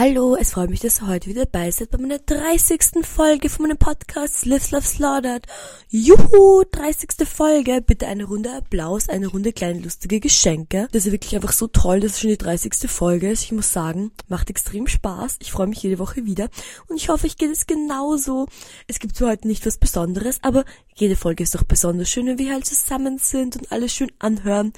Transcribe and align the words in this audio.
Hallo, 0.00 0.36
es 0.36 0.52
freut 0.52 0.70
mich, 0.70 0.78
dass 0.78 1.00
ihr 1.00 1.08
heute 1.08 1.28
wieder 1.28 1.44
dabei 1.44 1.72
seid 1.72 1.90
bei 1.90 1.98
meiner 1.98 2.20
30. 2.20 3.04
Folge 3.04 3.48
von 3.48 3.66
meinem 3.66 3.78
Podcast 3.78 4.46
Live 4.46 4.70
Love 4.70 4.86
Slaughtered. 4.86 5.44
Juhu, 5.90 6.62
30. 6.70 7.26
Folge. 7.26 7.82
Bitte 7.84 8.06
eine 8.06 8.22
Runde 8.22 8.52
Applaus, 8.52 9.08
eine 9.08 9.26
Runde 9.26 9.52
kleine 9.52 9.80
lustige 9.80 10.20
Geschenke. 10.20 10.86
Das 10.92 11.04
ist 11.04 11.10
wirklich 11.10 11.34
einfach 11.34 11.50
so 11.50 11.66
toll, 11.66 11.98
dass 11.98 12.12
es 12.12 12.20
schon 12.20 12.30
die 12.30 12.38
30. 12.38 12.88
Folge 12.88 13.28
ist. 13.28 13.42
Ich 13.42 13.50
muss 13.50 13.72
sagen, 13.72 14.12
macht 14.28 14.50
extrem 14.50 14.86
Spaß. 14.86 15.38
Ich 15.40 15.50
freue 15.50 15.66
mich 15.66 15.82
jede 15.82 15.98
Woche 15.98 16.24
wieder 16.24 16.48
und 16.86 16.94
ich 16.94 17.08
hoffe, 17.08 17.26
ich 17.26 17.36
geht 17.36 17.50
es 17.50 17.66
genauso. 17.66 18.46
Es 18.86 19.00
gibt 19.00 19.16
zwar 19.16 19.30
heute 19.30 19.48
nicht 19.48 19.66
was 19.66 19.78
Besonderes, 19.78 20.38
aber 20.42 20.64
jede 20.94 21.16
Folge 21.16 21.42
ist 21.42 21.56
doch 21.56 21.64
besonders 21.64 22.08
schön, 22.08 22.26
wenn 22.28 22.38
wir 22.38 22.52
halt 22.52 22.66
zusammen 22.66 23.18
sind 23.18 23.56
und 23.56 23.72
alles 23.72 23.92
schön 23.92 24.12
anhören. 24.20 24.72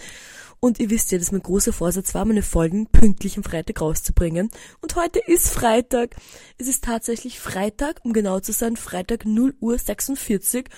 Und 0.61 0.79
ihr 0.79 0.91
wisst 0.91 1.11
ja, 1.11 1.19
dass 1.19 1.33
mein 1.33 1.43
großer 1.43 1.73
Vorsatz 1.73 2.15
war, 2.15 2.27
meine 2.27 2.43
Folgen 2.43 2.87
pünktlich 2.87 3.39
am 3.39 3.43
Freitag 3.43 3.81
rauszubringen. 3.81 4.51
Und 4.83 4.95
heute 4.95 5.19
ist 5.19 5.49
Freitag. 5.49 6.17
Es 6.59 6.69
ist 6.69 6.84
tatsächlich 6.84 7.41
Freitag, 7.41 8.01
um 8.05 8.12
genau 8.12 8.41
zu 8.41 8.53
sein, 8.53 8.77
Freitag 8.77 9.25
0 9.25 9.55
Uhr 9.61 9.79
46. 9.79 10.69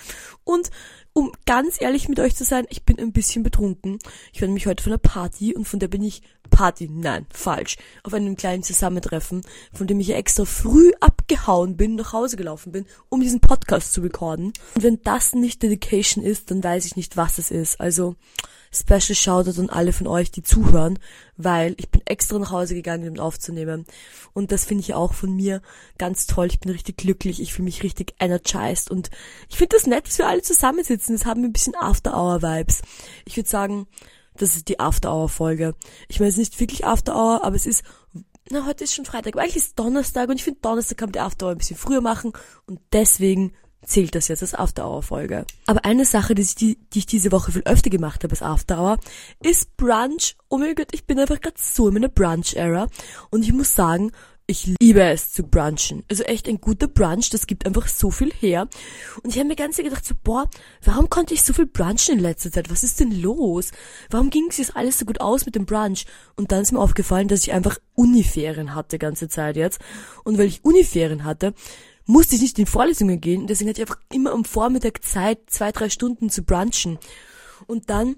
Und 0.45 0.71
um 1.11 1.33
ganz 1.45 1.81
ehrlich 1.81 2.07
mit 2.07 2.19
euch 2.21 2.33
zu 2.33 2.45
sein, 2.45 2.65
ich 2.69 2.83
bin 2.85 2.97
ein 2.97 3.11
bisschen 3.11 3.43
betrunken. 3.43 3.99
Ich 4.31 4.39
werde 4.39 4.53
mich 4.53 4.67
heute 4.67 4.81
von 4.81 4.93
einer 4.93 4.99
Party 4.99 5.53
und 5.53 5.67
von 5.67 5.79
der 5.79 5.89
bin 5.89 6.01
ich 6.01 6.21
Party, 6.49 6.87
nein, 6.89 7.25
falsch, 7.33 7.77
auf 8.03 8.13
einem 8.13 8.37
kleinen 8.37 8.63
Zusammentreffen, 8.63 9.41
von 9.73 9.87
dem 9.87 9.99
ich 9.99 10.07
ja 10.07 10.15
extra 10.15 10.45
früh 10.45 10.91
abgehauen 11.01 11.75
bin, 11.77 11.95
nach 11.95 12.13
Hause 12.13 12.37
gelaufen 12.37 12.71
bin, 12.71 12.85
um 13.09 13.21
diesen 13.21 13.41
Podcast 13.41 13.91
zu 13.91 14.01
recorden. 14.01 14.53
Und 14.75 14.83
wenn 14.83 15.01
das 15.03 15.33
nicht 15.33 15.61
Dedication 15.61 16.23
ist, 16.23 16.51
dann 16.51 16.63
weiß 16.63 16.85
ich 16.85 16.95
nicht, 16.95 17.17
was 17.17 17.37
es 17.37 17.51
ist. 17.51 17.81
Also, 17.81 18.15
Special 18.73 19.15
Shoutout 19.15 19.59
an 19.59 19.69
alle 19.69 19.93
von 19.93 20.07
euch, 20.07 20.31
die 20.31 20.41
zuhören, 20.41 20.99
weil 21.37 21.75
ich 21.77 21.89
bin 21.89 22.01
extra 22.05 22.39
nach 22.39 22.51
Hause 22.51 22.73
gegangen, 22.73 23.09
um 23.09 23.19
aufzunehmen. 23.19 23.85
Und 24.33 24.51
das 24.51 24.65
finde 24.65 24.81
ich 24.81 24.93
auch 24.93 25.13
von 25.13 25.33
mir 25.35 25.61
ganz 25.97 26.25
toll. 26.25 26.47
Ich 26.47 26.59
bin 26.59 26.71
richtig 26.71 26.97
glücklich, 26.97 27.41
ich 27.41 27.53
fühle 27.53 27.65
mich 27.65 27.83
richtig 27.83 28.15
energized 28.19 28.89
und 28.89 29.11
ich 29.49 29.57
finde 29.57 29.75
das 29.75 29.87
nett, 29.87 30.07
dass 30.07 30.17
wir 30.17 30.27
alle 30.27 30.41
zusammensitzen. 30.41 31.15
Das 31.15 31.25
haben 31.25 31.43
ein 31.43 31.53
bisschen 31.53 31.75
After-Hour-Vibes. 31.75 32.81
Ich 33.25 33.37
würde 33.37 33.49
sagen, 33.49 33.87
das 34.35 34.55
ist 34.55 34.67
die 34.67 34.79
After-Hour-Folge. 34.79 35.75
Ich 36.07 36.19
meine, 36.19 36.29
es 36.29 36.35
ist 36.35 36.39
nicht 36.39 36.59
wirklich 36.59 36.85
After-Hour, 36.85 37.43
aber 37.43 37.55
es 37.55 37.67
ist 37.67 37.83
na, 38.49 38.65
heute 38.65 38.83
ist 38.83 38.93
schon 38.93 39.05
Freitag, 39.05 39.33
aber 39.33 39.43
eigentlich 39.43 39.55
ist 39.55 39.79
Donnerstag 39.79 40.27
und 40.27 40.35
ich 40.35 40.43
finde 40.43 40.59
Donnerstag 40.61 40.97
kann 40.97 41.07
man 41.07 41.13
die 41.13 41.21
After 41.21 41.45
Hour 41.45 41.53
ein 41.53 41.57
bisschen 41.57 41.77
früher 41.77 42.01
machen 42.01 42.33
und 42.65 42.81
deswegen 42.91 43.53
zählt 43.85 44.15
das 44.15 44.27
jetzt 44.27 44.41
als 44.41 44.53
After-Hour-Folge. 44.53 45.45
Aber 45.65 45.85
eine 45.85 46.05
Sache, 46.05 46.35
die 46.35 46.41
ich, 46.41 46.55
die, 46.55 46.77
die 46.93 46.99
ich 46.99 47.05
diese 47.05 47.31
Woche 47.31 47.51
viel 47.51 47.63
öfter 47.63 47.89
gemacht 47.89 48.23
habe 48.23 48.31
als 48.31 48.41
After-Hour, 48.41 48.99
ist 49.41 49.75
Brunch. 49.77 50.35
Oh 50.49 50.57
mein 50.57 50.75
Gott, 50.75 50.89
ich 50.91 51.05
bin 51.05 51.19
einfach 51.19 51.41
gerade 51.41 51.57
so 51.57 51.87
in 51.87 51.95
meiner 51.95 52.09
Brunch-Era. 52.09 52.87
Und 53.29 53.43
ich 53.43 53.53
muss 53.53 53.75
sagen, 53.75 54.11
ich 54.45 54.69
liebe 54.81 55.01
es 55.01 55.31
zu 55.31 55.43
brunchen. 55.43 56.03
Also 56.09 56.23
echt 56.23 56.49
ein 56.49 56.59
guter 56.59 56.87
Brunch, 56.87 57.29
das 57.29 57.47
gibt 57.47 57.65
einfach 57.65 57.87
so 57.87 58.11
viel 58.11 58.31
her. 58.33 58.67
Und 59.23 59.29
ich 59.29 59.37
habe 59.37 59.47
mir 59.47 59.55
ganz 59.55 59.77
gedacht 59.77 60.05
so, 60.05 60.15
boah, 60.21 60.49
warum 60.83 61.09
konnte 61.09 61.33
ich 61.33 61.43
so 61.43 61.53
viel 61.53 61.65
brunchen 61.65 62.15
in 62.15 62.19
letzter 62.19 62.51
Zeit? 62.51 62.69
Was 62.69 62.83
ist 62.83 62.99
denn 62.99 63.21
los? 63.21 63.71
Warum 64.09 64.29
ging 64.29 64.47
es 64.49 64.57
jetzt 64.57 64.75
alles 64.75 64.99
so 64.99 65.05
gut 65.05 65.21
aus 65.21 65.45
mit 65.45 65.55
dem 65.55 65.65
Brunch? 65.65 66.05
Und 66.35 66.51
dann 66.51 66.61
ist 66.61 66.73
mir 66.73 66.79
aufgefallen, 66.79 67.29
dass 67.29 67.41
ich 67.41 67.53
einfach 67.53 67.77
Uniferien 67.95 68.75
hatte 68.75 68.99
ganze 68.99 69.29
Zeit 69.29 69.55
jetzt. 69.55 69.79
Und 70.25 70.37
weil 70.37 70.47
ich 70.47 70.65
Uniferien 70.65 71.23
hatte, 71.23 71.53
musste 72.05 72.35
ich 72.35 72.41
nicht 72.41 72.59
in 72.59 72.65
Vorlesungen 72.65 73.21
gehen. 73.21 73.47
Deswegen 73.47 73.69
hatte 73.69 73.81
ich 73.81 73.89
einfach 73.89 74.01
immer 74.11 74.31
am 74.31 74.45
Vormittag 74.45 75.03
Zeit, 75.03 75.39
zwei, 75.47 75.71
drei 75.71 75.89
Stunden 75.89 76.29
zu 76.29 76.43
brunchen. 76.43 76.99
Und 77.67 77.89
dann 77.89 78.15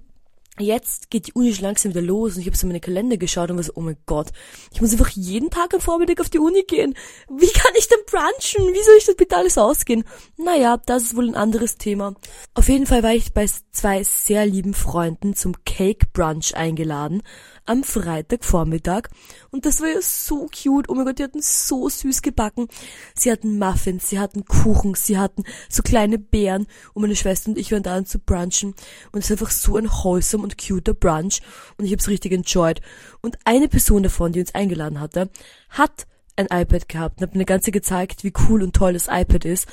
jetzt 0.60 1.10
geht 1.10 1.28
die 1.28 1.34
Uni 1.34 1.54
schon 1.54 1.66
langsam 1.66 1.92
wieder 1.92 2.02
los 2.02 2.36
und 2.36 2.42
ich 2.42 2.48
habe 2.48 2.56
so 2.56 2.66
meine 2.66 2.80
Kalender 2.80 3.18
geschaut 3.18 3.50
und 3.50 3.58
war 3.58 3.64
so, 3.64 3.74
oh 3.76 3.82
mein 3.82 3.98
Gott, 4.06 4.30
ich 4.72 4.82
muss 4.82 4.94
einfach 4.94 5.10
jeden 5.10 5.50
Tag 5.50 5.74
am 5.74 5.82
Vormittag 5.82 6.22
auf 6.22 6.30
die 6.30 6.40
Uni 6.40 6.64
gehen. 6.64 6.96
Wie 7.30 7.52
kann 7.52 7.74
ich 7.78 7.88
denn 7.88 8.00
brunchen? 8.06 8.74
Wie 8.74 8.84
soll 8.84 8.96
ich 8.98 9.06
das 9.06 9.16
bitte 9.16 9.36
alles 9.36 9.58
ausgehen? 9.58 10.06
Naja, 10.38 10.78
das 10.86 11.04
ist 11.04 11.16
wohl 11.16 11.28
ein 11.28 11.36
anderes 11.36 11.78
Thema. 11.78 12.16
Auf 12.54 12.70
jeden 12.70 12.86
Fall 12.86 13.04
war 13.04 13.14
ich 13.14 13.34
bei 13.34 13.46
zwei 13.72 14.04
sehr 14.04 14.46
lieben 14.46 14.74
Freunden 14.74 15.36
zum 15.36 15.56
Cake 15.66 16.08
Brunch 16.14 16.56
eingeladen 16.56 17.22
am 17.66 17.84
Freitagvormittag. 17.84 19.10
Und 19.52 19.66
das 19.66 19.82
war 19.82 19.90
ja 19.90 20.02
so 20.02 20.48
cute. 20.48 20.90
Oh 20.90 20.96
mein 20.96 21.06
Gott, 21.06 21.20
die 21.20 21.24
hatten 21.24 21.42
so 21.42 21.90
süß 21.90 22.22
gebacken. 22.22 22.68
Sie 23.16 23.32
hatten 23.32 23.58
Muffins, 23.58 24.10
sie 24.10 24.20
hatten 24.20 24.46
Kuchen, 24.46 24.96
sie 24.96 25.18
hatten 25.18 25.44
so 25.70 25.84
kleine 25.84 26.18
Beeren. 26.18 26.68
Und 26.94 27.02
meine 27.02 27.16
Schwester 27.16 27.50
und 27.50 27.58
ich 27.58 27.72
waren 27.72 27.84
da 27.84 28.04
zu 28.06 28.20
brunchen. 28.20 28.76
Und 29.12 29.20
es 29.20 29.26
ist 29.26 29.32
einfach 29.32 29.52
so 29.52 29.78
ein 29.78 29.90
wholesome 29.90 30.44
und 30.44 30.58
cuter 30.58 30.94
Brunch. 30.94 31.42
Und 31.78 31.86
ich 31.86 31.92
habe 31.92 32.02
es 32.02 32.08
richtig 32.08 32.32
enjoyed. 32.32 32.82
Und 33.22 33.38
eine 33.46 33.68
Person 33.68 34.04
davon, 34.04 34.32
die 34.32 34.40
uns 34.40 34.56
eingeladen 34.56 35.00
hatte, 35.00 35.30
hat 35.70 36.08
ein 36.36 36.48
iPad 36.52 36.90
gehabt 36.90 37.18
und 37.20 37.28
habe 37.28 37.38
mir 37.38 37.46
ganze 37.46 37.72
gezeigt, 37.72 38.24
wie 38.24 38.34
cool 38.48 38.62
und 38.62 38.76
toll 38.76 38.94
das 38.94 39.08
iPad 39.08 39.46
ist. 39.46 39.68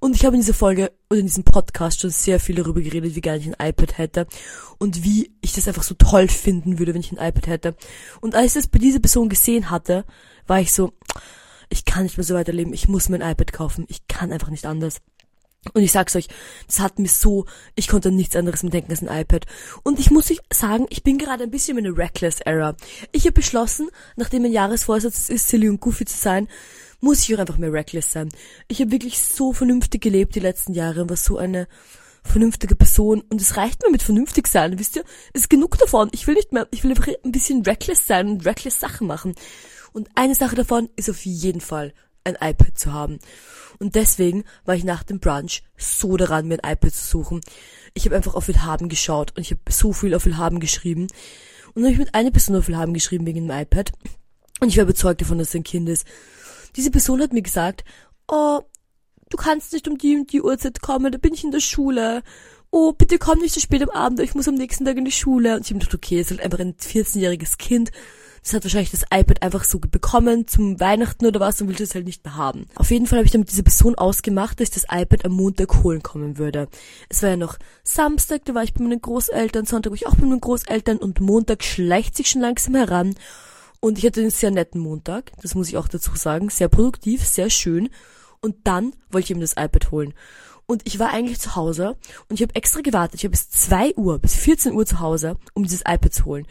Und 0.00 0.16
ich 0.16 0.24
habe 0.24 0.36
in 0.36 0.40
dieser 0.40 0.54
Folge 0.54 0.92
oder 1.10 1.20
in 1.20 1.26
diesem 1.26 1.44
Podcast 1.44 2.00
schon 2.00 2.10
sehr 2.10 2.40
viel 2.40 2.56
darüber 2.56 2.80
geredet, 2.80 3.14
wie 3.14 3.20
gerne 3.20 3.40
ich 3.40 3.46
ein 3.46 3.68
iPad 3.68 3.98
hätte 3.98 4.26
und 4.78 5.04
wie 5.04 5.32
ich 5.40 5.52
das 5.52 5.68
einfach 5.68 5.82
so 5.82 5.94
toll 5.94 6.28
finden 6.28 6.78
würde, 6.78 6.94
wenn 6.94 7.00
ich 7.00 7.12
ein 7.12 7.28
iPad 7.28 7.46
hätte. 7.46 7.76
Und 8.20 8.34
als 8.34 8.46
ich 8.46 8.52
das 8.54 8.66
bei 8.68 8.78
dieser 8.78 9.00
Person 9.00 9.28
gesehen 9.28 9.70
hatte, 9.70 10.04
war 10.46 10.60
ich 10.60 10.72
so, 10.72 10.92
ich 11.68 11.84
kann 11.84 12.04
nicht 12.04 12.16
mehr 12.16 12.24
so 12.24 12.34
weiterleben, 12.34 12.72
ich 12.72 12.88
muss 12.88 13.08
mir 13.08 13.20
ein 13.20 13.32
iPad 13.32 13.52
kaufen, 13.52 13.84
ich 13.88 14.08
kann 14.08 14.32
einfach 14.32 14.50
nicht 14.50 14.66
anders. 14.66 15.00
Und 15.74 15.82
ich 15.82 15.92
sag's 15.92 16.16
euch, 16.16 16.28
das 16.66 16.80
hat 16.80 16.98
mir 16.98 17.08
so, 17.08 17.46
ich 17.74 17.88
konnte 17.88 18.10
nichts 18.10 18.36
anderes 18.36 18.62
mehr 18.62 18.72
denken 18.72 18.90
als 18.90 19.02
ein 19.02 19.20
iPad. 19.20 19.46
Und 19.82 19.98
ich 19.98 20.10
muss 20.10 20.30
euch 20.30 20.40
sagen, 20.52 20.86
ich 20.90 21.02
bin 21.02 21.18
gerade 21.18 21.44
ein 21.44 21.50
bisschen 21.50 21.78
in 21.78 21.86
einer 21.86 21.96
Reckless-Era. 21.96 22.76
Ich 23.12 23.24
habe 23.24 23.32
beschlossen, 23.32 23.88
nachdem 24.16 24.42
mein 24.42 24.52
Jahresvorsatz 24.52 25.28
ist, 25.28 25.48
silly 25.48 25.68
und 25.68 25.80
goofy 25.80 26.04
zu 26.04 26.16
sein, 26.16 26.48
muss 27.00 27.22
ich 27.22 27.34
auch 27.34 27.38
einfach 27.38 27.58
mehr 27.58 27.72
reckless 27.72 28.12
sein. 28.12 28.28
Ich 28.66 28.80
habe 28.80 28.90
wirklich 28.90 29.18
so 29.20 29.52
vernünftig 29.52 30.02
gelebt 30.02 30.34
die 30.34 30.40
letzten 30.40 30.74
Jahre 30.74 31.02
und 31.02 31.10
war 31.10 31.16
so 31.16 31.38
eine 31.38 31.68
vernünftige 32.24 32.74
Person 32.74 33.22
und 33.30 33.40
es 33.40 33.56
reicht 33.56 33.82
mir 33.82 33.90
mit 33.90 34.02
vernünftig 34.02 34.48
sein, 34.48 34.78
wisst 34.78 34.96
ihr? 34.96 35.04
Es 35.32 35.42
ist 35.42 35.50
genug 35.50 35.78
davon. 35.78 36.08
Ich 36.12 36.26
will 36.26 36.34
nicht 36.34 36.52
mehr, 36.52 36.66
ich 36.70 36.84
will 36.84 36.90
einfach 36.90 37.08
ein 37.24 37.32
bisschen 37.32 37.62
reckless 37.62 38.06
sein 38.06 38.28
und 38.28 38.46
reckless 38.46 38.80
Sachen 38.80 39.06
machen. 39.06 39.34
Und 39.92 40.08
eine 40.14 40.34
Sache 40.34 40.56
davon 40.56 40.88
ist 40.96 41.08
auf 41.08 41.24
jeden 41.24 41.60
Fall 41.60 41.94
ein 42.24 42.34
iPad 42.34 42.78
zu 42.78 42.92
haben. 42.92 43.18
Und 43.78 43.94
deswegen 43.94 44.44
war 44.64 44.74
ich 44.74 44.84
nach 44.84 45.02
dem 45.02 45.20
Brunch 45.20 45.62
so 45.76 46.16
daran, 46.16 46.48
mir 46.48 46.62
ein 46.62 46.72
iPad 46.72 46.92
zu 46.92 47.04
suchen. 47.04 47.40
Ich 47.94 48.04
habe 48.04 48.16
einfach 48.16 48.34
auf 48.34 48.48
Willhaben 48.48 48.88
geschaut 48.88 49.32
und 49.36 49.42
ich 49.42 49.50
habe 49.50 49.60
so 49.70 49.92
viel 49.92 50.14
auf 50.14 50.26
Willhaben 50.26 50.60
geschrieben. 50.60 51.08
Und 51.74 51.82
dann 51.82 51.84
habe 51.84 51.92
ich 51.92 51.98
mit 51.98 52.14
einer 52.14 52.30
Person 52.30 52.56
auf 52.56 52.68
Willhaben 52.68 52.94
geschrieben 52.94 53.26
wegen 53.26 53.46
dem 53.46 53.56
iPad. 53.56 53.92
Und 54.60 54.68
ich 54.68 54.76
war 54.76 54.84
überzeugt 54.84 55.20
davon, 55.20 55.38
dass 55.38 55.48
es 55.48 55.54
ein 55.54 55.64
Kind 55.64 55.88
ist. 55.88 56.06
Diese 56.76 56.90
Person 56.90 57.20
hat 57.20 57.32
mir 57.32 57.42
gesagt, 57.42 57.84
oh, 58.26 58.60
du 59.30 59.36
kannst 59.36 59.72
nicht 59.72 59.88
um 59.88 59.96
die 59.98 60.16
und 60.16 60.32
die 60.32 60.42
Uhrzeit 60.42 60.80
kommen, 60.80 61.12
da 61.12 61.18
bin 61.18 61.34
ich 61.34 61.44
in 61.44 61.50
der 61.50 61.60
Schule. 61.60 62.22
Oh, 62.70 62.92
bitte 62.92 63.18
komm 63.18 63.38
nicht 63.38 63.54
so 63.54 63.60
spät 63.60 63.82
am 63.82 63.90
Abend, 63.90 64.20
ich 64.20 64.34
muss 64.34 64.48
am 64.48 64.54
nächsten 64.54 64.84
Tag 64.84 64.96
in 64.96 65.04
die 65.04 65.12
Schule. 65.12 65.54
Und 65.54 65.62
ich 65.62 65.70
habe 65.70 65.78
gedacht, 65.78 65.94
okay, 65.94 66.18
es 66.18 66.30
ist 66.30 66.38
halt 66.38 66.42
einfach 66.42 66.58
ein 66.58 66.74
14-jähriges 66.74 67.56
Kind 67.58 67.92
das 68.42 68.54
hat 68.54 68.64
wahrscheinlich 68.64 68.90
das 68.90 69.04
iPad 69.04 69.42
einfach 69.42 69.64
so 69.64 69.78
bekommen 69.78 70.46
zum 70.46 70.80
Weihnachten 70.80 71.26
oder 71.26 71.40
was 71.40 71.60
und 71.60 71.68
will 71.68 71.76
es 71.80 71.94
halt 71.94 72.06
nicht 72.06 72.24
mehr 72.24 72.36
haben. 72.36 72.66
Auf 72.74 72.90
jeden 72.90 73.06
Fall 73.06 73.18
habe 73.18 73.26
ich 73.26 73.32
dann 73.32 73.40
mit 73.40 73.50
dieser 73.50 73.62
Person 73.62 73.94
ausgemacht, 73.96 74.60
dass 74.60 74.68
ich 74.68 74.74
das 74.74 74.86
iPad 74.90 75.24
am 75.24 75.32
Montag 75.32 75.82
holen 75.82 76.02
kommen 76.02 76.38
würde. 76.38 76.68
Es 77.08 77.22
war 77.22 77.30
ja 77.30 77.36
noch 77.36 77.58
Samstag, 77.82 78.44
da 78.44 78.54
war 78.54 78.62
ich 78.62 78.74
bei 78.74 78.82
meinen 78.82 79.00
Großeltern, 79.00 79.66
Sonntag 79.66 79.90
war 79.90 79.96
ich 79.96 80.06
auch 80.06 80.16
bei 80.16 80.26
meinen 80.26 80.40
Großeltern 80.40 80.98
und 80.98 81.20
Montag 81.20 81.62
schleicht 81.64 82.16
sich 82.16 82.28
schon 82.28 82.42
langsam 82.42 82.74
heran. 82.74 83.14
Und 83.80 83.98
ich 83.98 84.04
hatte 84.04 84.20
einen 84.20 84.30
sehr 84.30 84.50
netten 84.50 84.80
Montag, 84.80 85.32
das 85.40 85.54
muss 85.54 85.68
ich 85.68 85.76
auch 85.76 85.88
dazu 85.88 86.10
sagen, 86.16 86.50
sehr 86.50 86.68
produktiv, 86.68 87.24
sehr 87.24 87.48
schön. 87.48 87.90
Und 88.40 88.56
dann 88.64 88.92
wollte 89.10 89.26
ich 89.26 89.30
ihm 89.30 89.40
das 89.40 89.52
iPad 89.52 89.90
holen. 89.90 90.14
Und 90.70 90.82
ich 90.86 90.98
war 90.98 91.10
eigentlich 91.10 91.40
zu 91.40 91.56
Hause 91.56 91.96
und 92.28 92.34
ich 92.34 92.42
habe 92.42 92.54
extra 92.54 92.82
gewartet. 92.82 93.14
Ich 93.14 93.24
habe 93.24 93.30
bis 93.30 93.48
zwei 93.48 93.94
Uhr, 93.94 94.18
bis 94.18 94.36
14 94.36 94.74
Uhr 94.74 94.84
zu 94.84 95.00
Hause, 95.00 95.36
um 95.54 95.62
dieses 95.62 95.80
iPad 95.80 96.12
zu 96.12 96.26
holen. 96.26 96.46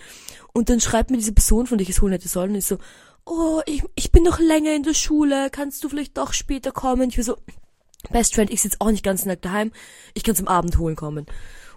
Und 0.57 0.69
dann 0.69 0.81
schreibt 0.81 1.11
mir 1.11 1.17
diese 1.17 1.33
Person, 1.33 1.67
von 1.67 1.77
der 1.77 1.83
ich 1.83 1.91
es 1.91 2.01
holen 2.01 2.13
hätte 2.13 2.27
sollen, 2.27 2.49
und 2.49 2.55
ich 2.55 2.65
so, 2.65 2.79
oh, 3.25 3.61
ich, 3.67 3.83
ich 3.93 4.11
bin 4.11 4.23
noch 4.23 4.39
länger 4.39 4.73
in 4.73 4.81
der 4.81 4.95
Schule, 4.95 5.51
kannst 5.51 5.83
du 5.83 5.89
vielleicht 5.89 6.17
doch 6.17 6.33
später 6.33 6.71
kommen? 6.71 7.11
Ich 7.11 7.17
war 7.17 7.23
so, 7.23 7.37
Best 8.09 8.33
Friend, 8.33 8.49
ich 8.49 8.63
sitze 8.63 8.77
auch 8.79 8.89
nicht 8.89 9.03
ganz 9.03 9.23
nackt 9.23 9.45
daheim, 9.45 9.71
ich 10.15 10.23
kann 10.23 10.35
zum 10.35 10.47
Abend 10.47 10.79
holen 10.79 10.95
kommen. 10.95 11.27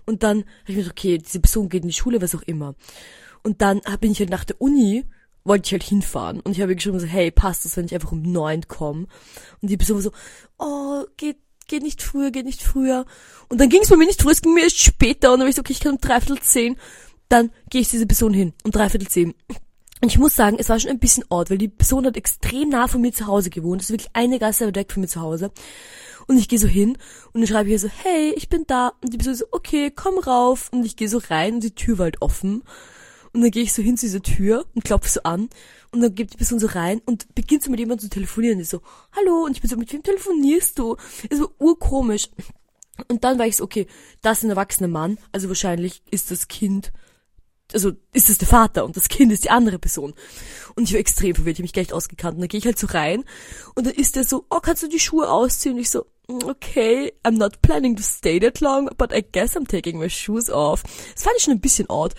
Und 0.06 0.22
dann 0.22 0.38
habe 0.38 0.48
ich 0.68 0.76
mir 0.76 0.82
gedacht, 0.84 0.98
okay, 0.98 1.18
diese 1.18 1.40
Person 1.40 1.68
geht 1.68 1.82
in 1.82 1.90
die 1.90 1.94
Schule, 1.94 2.22
was 2.22 2.34
auch 2.34 2.40
immer. 2.40 2.74
Und 3.42 3.60
dann 3.60 3.82
bin 4.00 4.12
ich 4.12 4.20
halt 4.20 4.30
nach 4.30 4.44
der 4.44 4.58
Uni, 4.62 5.04
wollte 5.44 5.66
ich 5.66 5.72
halt 5.72 5.82
hinfahren. 5.82 6.40
Und 6.40 6.52
ich 6.52 6.62
habe 6.62 6.74
geschrieben 6.74 7.00
so, 7.00 7.06
hey, 7.06 7.30
passt 7.30 7.66
das, 7.66 7.76
wenn 7.76 7.84
ich 7.84 7.94
einfach 7.94 8.12
um 8.12 8.22
neun 8.22 8.66
komme? 8.66 9.08
Und 9.60 9.68
die 9.68 9.76
Person 9.76 9.96
war 9.96 10.02
so, 10.04 10.12
oh, 10.56 11.04
geht 11.18 11.36
geh 11.70 11.80
nicht 11.80 12.02
früher, 12.02 12.30
geh 12.30 12.42
nicht 12.42 12.62
früher. 12.62 13.06
Und 13.48 13.60
dann 13.60 13.68
ging 13.68 13.82
es 13.82 13.90
bei 13.90 13.96
mir 13.96 14.06
nicht 14.06 14.22
früher, 14.22 14.32
es 14.32 14.42
ging 14.42 14.54
mir 14.54 14.64
erst 14.64 14.80
später. 14.80 15.28
Und 15.28 15.34
dann 15.34 15.40
habe 15.40 15.50
ich 15.50 15.56
so, 15.56 15.60
okay, 15.60 15.72
ich 15.72 15.80
kann 15.80 15.92
um 15.92 16.00
dreiviertel 16.00 16.40
zehn. 16.40 16.76
Dann 17.30 17.50
gehe 17.70 17.80
ich 17.80 17.88
diese 17.88 18.06
Person 18.06 18.34
hin, 18.34 18.52
um 18.64 18.72
dreiviertel 18.72 19.08
zehn. 19.08 19.34
Und 20.02 20.08
ich 20.08 20.18
muss 20.18 20.34
sagen, 20.34 20.56
es 20.58 20.68
war 20.68 20.80
schon 20.80 20.90
ein 20.90 20.98
bisschen 20.98 21.24
odd, 21.28 21.48
weil 21.48 21.58
die 21.58 21.68
Person 21.68 22.04
hat 22.04 22.16
extrem 22.16 22.70
nah 22.70 22.88
von 22.88 23.00
mir 23.00 23.12
zu 23.12 23.26
Hause 23.26 23.50
gewohnt. 23.50 23.80
Das 23.80 23.86
ist 23.86 23.92
wirklich 23.92 24.10
eine 24.14 24.38
Gasse 24.38 24.74
weg 24.74 24.92
von 24.92 25.02
mir 25.02 25.08
zu 25.08 25.20
Hause. 25.20 25.52
Und 26.26 26.38
ich 26.38 26.48
gehe 26.48 26.58
so 26.58 26.66
hin 26.66 26.98
und 27.32 27.40
dann 27.40 27.46
schreibe 27.46 27.68
ich 27.68 27.72
ihr 27.72 27.78
so, 27.78 27.88
hey, 27.88 28.34
ich 28.36 28.48
bin 28.48 28.64
da. 28.66 28.92
Und 29.00 29.12
die 29.12 29.18
Person 29.18 29.36
so, 29.36 29.44
okay, 29.52 29.92
komm 29.94 30.18
rauf. 30.18 30.70
Und 30.72 30.84
ich 30.84 30.96
gehe 30.96 31.08
so 31.08 31.18
rein 31.28 31.54
und 31.54 31.64
die 31.64 31.74
Tür 31.74 31.98
war 31.98 32.04
halt 32.04 32.20
offen. 32.20 32.62
Und 33.32 33.42
dann 33.42 33.50
gehe 33.52 33.62
ich 33.62 33.72
so 33.72 33.82
hin 33.82 33.96
zu 33.96 34.06
dieser 34.06 34.22
Tür 34.22 34.66
und 34.74 34.84
klopfe 34.84 35.08
so 35.08 35.22
an. 35.22 35.48
Und 35.92 36.00
dann 36.00 36.14
geht 36.14 36.32
die 36.32 36.36
Person 36.36 36.58
so 36.58 36.66
rein 36.66 37.00
und 37.06 37.32
beginnt 37.36 37.62
so 37.62 37.70
mit 37.70 37.78
jemandem 37.78 38.08
zu 38.08 38.10
telefonieren. 38.10 38.56
Und 38.56 38.62
ich 38.62 38.68
so, 38.68 38.80
hallo. 39.12 39.44
Und 39.44 39.52
ich 39.52 39.60
bin 39.60 39.70
so, 39.70 39.76
mit 39.76 39.92
wem 39.92 40.02
telefonierst 40.02 40.78
du? 40.78 40.96
Ist 41.28 41.38
so 41.38 41.52
urkomisch. 41.58 42.28
Und 43.08 43.22
dann 43.22 43.38
war 43.38 43.46
ich 43.46 43.56
so, 43.56 43.64
okay, 43.64 43.86
das 44.20 44.38
ist 44.38 44.44
ein 44.44 44.50
erwachsener 44.50 44.88
Mann. 44.88 45.18
Also 45.30 45.46
wahrscheinlich 45.48 46.02
ist 46.10 46.32
das 46.32 46.48
Kind 46.48 46.92
also 47.72 47.92
ist 48.12 48.30
es 48.30 48.38
der 48.38 48.48
Vater 48.48 48.84
und 48.84 48.96
das 48.96 49.08
Kind 49.08 49.32
ist 49.32 49.44
die 49.44 49.50
andere 49.50 49.78
Person. 49.78 50.14
Und 50.74 50.84
ich 50.84 50.92
war 50.92 51.00
extrem 51.00 51.34
verwirrt, 51.34 51.54
ich 51.54 51.58
habe 51.58 51.64
mich 51.64 51.72
gleich 51.72 51.92
ausgekannt. 51.92 52.34
Und 52.34 52.42
dann 52.42 52.48
gehe 52.48 52.58
ich 52.58 52.66
halt 52.66 52.78
so 52.78 52.86
rein 52.88 53.24
und 53.74 53.86
dann 53.86 53.94
ist 53.94 54.16
der 54.16 54.24
so, 54.24 54.46
oh, 54.50 54.60
kannst 54.60 54.82
du 54.82 54.88
die 54.88 55.00
Schuhe 55.00 55.30
ausziehen? 55.30 55.74
Und 55.74 55.80
ich 55.80 55.90
so, 55.90 56.06
mm, 56.28 56.44
okay, 56.44 57.12
I'm 57.24 57.38
not 57.38 57.62
planning 57.62 57.96
to 57.96 58.02
stay 58.02 58.40
that 58.40 58.60
long, 58.60 58.88
but 58.96 59.12
I 59.12 59.22
guess 59.22 59.56
I'm 59.56 59.68
taking 59.68 59.98
my 59.98 60.10
shoes 60.10 60.50
off. 60.50 60.82
Das 61.14 61.24
fand 61.24 61.36
ich 61.36 61.44
schon 61.44 61.54
ein 61.54 61.60
bisschen 61.60 61.88
odd. 61.88 62.14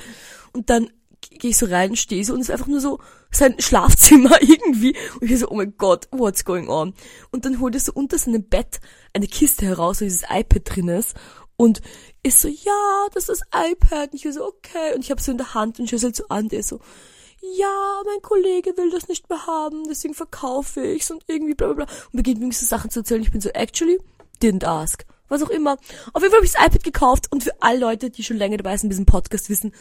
Und 0.54 0.70
dann 0.70 0.90
gehe 1.22 1.52
ich 1.52 1.58
so 1.58 1.66
rein, 1.68 1.96
stehe 1.96 2.24
so 2.26 2.34
und 2.34 2.42
es 2.42 2.50
ist 2.50 2.54
einfach 2.54 2.68
nur 2.68 2.82
so 2.82 3.00
sein 3.32 3.56
Schlafzimmer 3.60 4.38
irgendwie. 4.42 4.96
Und 5.20 5.30
ich 5.32 5.40
so, 5.40 5.50
oh 5.50 5.56
mein 5.56 5.76
Gott, 5.78 6.08
what's 6.12 6.46
going 6.46 6.70
on? 6.70 6.94
Und 7.32 7.46
dann 7.46 7.60
holt 7.60 7.76
er 7.76 7.80
so 7.80 7.94
unter 7.94 8.18
seinem 8.18 8.44
Bett 8.44 8.80
eine 9.14 9.28
Kiste 9.28 9.66
heraus, 9.66 10.02
wo 10.02 10.06
dieses 10.06 10.24
iPad 10.30 10.62
drin 10.66 10.90
ist. 10.90 11.16
Und 11.58 11.82
ist 12.24 12.42
so, 12.42 12.48
ja, 12.48 13.08
das 13.14 13.30
ist 13.30 13.44
iPad. 13.54 14.12
Und 14.12 14.26
ich 14.26 14.34
so, 14.34 14.46
okay. 14.46 14.94
Und 14.96 15.04
ich 15.04 15.12
habe 15.12 15.22
so 15.22 15.32
in 15.32 15.38
der 15.38 15.54
Hand 15.54 15.80
und 15.80 15.92
ich 15.92 16.00
so 16.00 16.26
an, 16.30 16.50
der 16.50 16.64
so, 16.64 16.80
ja, 17.42 18.02
mein 18.06 18.22
Kollege 18.22 18.76
will 18.78 18.92
das 18.92 19.08
nicht 19.08 19.30
mehr 19.30 19.48
haben, 19.48 19.84
deswegen 19.90 20.14
verkaufe 20.14 20.82
ich's 20.84 21.10
und 21.10 21.24
irgendwie 21.28 21.56
bla 21.56 21.74
bla 21.74 21.86
bla. 21.86 21.96
Und 22.06 22.18
beginnt 22.18 22.40
mir 22.40 22.52
so 22.52 22.66
Sachen 22.66 22.92
zu 22.92 23.00
erzählen. 23.00 23.22
Ich 23.22 23.32
bin 23.32 23.42
so, 23.42 23.50
actually, 23.50 24.00
didn't 24.42 24.66
ask. 24.66 25.06
Was 25.28 25.42
auch 25.42 25.50
immer. 25.50 25.78
Auf 26.14 26.22
jeden 26.22 26.32
Fall 26.32 26.40
habe 26.40 26.46
ich 26.46 26.52
das 26.52 26.66
iPad 26.66 26.84
gekauft 26.84 27.32
und 27.32 27.44
für 27.44 27.62
alle 27.62 27.80
Leute, 27.80 28.10
die 28.10 28.24
schon 28.24 28.38
länger 28.38 28.58
dabei 28.58 28.78
sind 28.78 28.88
in 28.88 28.90
diesem 28.92 29.06
Podcast, 29.06 29.50
wissen, 29.50 29.74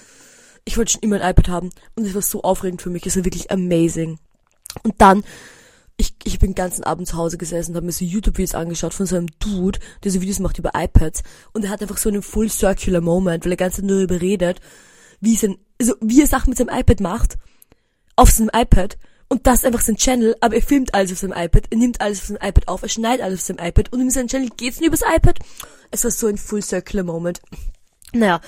ich 0.64 0.76
wollte 0.78 0.92
schon 0.92 1.02
immer 1.02 1.20
ein 1.20 1.30
iPad 1.30 1.48
haben 1.48 1.70
und 1.96 2.06
es 2.06 2.14
war 2.14 2.22
so 2.22 2.42
aufregend 2.42 2.82
für 2.82 2.90
mich. 2.90 3.04
Es 3.06 3.16
war 3.16 3.24
wirklich 3.24 3.50
amazing. 3.50 4.18
Und 4.84 4.94
dann 5.00 5.24
ich, 6.00 6.14
ich 6.24 6.38
bin 6.38 6.50
den 6.50 6.54
ganzen 6.54 6.82
Abend 6.82 7.06
zu 7.06 7.16
Hause 7.16 7.36
gesessen 7.36 7.72
und 7.72 7.76
habe 7.76 7.86
mir 7.86 7.92
so 7.92 8.04
YouTube-Videos 8.04 8.54
angeschaut 8.54 8.94
von 8.94 9.06
so 9.06 9.16
einem 9.16 9.28
Dude, 9.38 9.78
der 10.02 10.10
so 10.10 10.20
Videos 10.20 10.38
macht 10.38 10.58
über 10.58 10.72
iPads. 10.74 11.22
Und 11.52 11.64
er 11.64 11.70
hat 11.70 11.82
einfach 11.82 11.98
so 11.98 12.08
einen 12.08 12.22
Full 12.22 12.48
Circular 12.48 13.02
Moment, 13.02 13.44
weil 13.44 13.52
er 13.52 13.56
ganz 13.56 13.78
nur 13.78 13.96
darüber 13.96 14.20
redet, 14.20 14.60
wie, 15.20 15.36
sein, 15.36 15.58
also 15.78 15.94
wie 16.00 16.22
er 16.22 16.26
Sachen 16.26 16.50
mit 16.50 16.58
seinem 16.58 16.76
iPad 16.76 17.00
macht, 17.00 17.36
auf 18.16 18.30
seinem 18.30 18.50
iPad. 18.54 18.96
Und 19.28 19.46
das 19.46 19.58
ist 19.58 19.66
einfach 19.66 19.82
sein 19.82 19.96
Channel, 19.96 20.34
aber 20.40 20.56
er 20.56 20.62
filmt 20.62 20.94
alles 20.94 21.12
auf 21.12 21.18
seinem 21.18 21.34
iPad, 21.36 21.64
er 21.70 21.76
nimmt 21.76 22.00
alles 22.00 22.20
auf 22.20 22.26
seinem 22.26 22.48
iPad 22.48 22.66
auf, 22.66 22.82
er 22.82 22.88
schneidet 22.88 23.22
alles 23.22 23.40
auf 23.40 23.46
seinem 23.46 23.64
iPad 23.64 23.92
und 23.92 24.00
in 24.00 24.10
seinem 24.10 24.26
Channel 24.26 24.48
geht's 24.56 24.80
nur 24.80 24.88
übers 24.88 25.02
iPad. 25.02 25.38
Es 25.90 26.02
war 26.02 26.10
so 26.10 26.26
ein 26.26 26.38
Full 26.38 26.62
Circular 26.62 27.04
Moment. 27.04 27.40
Naja, 28.12 28.40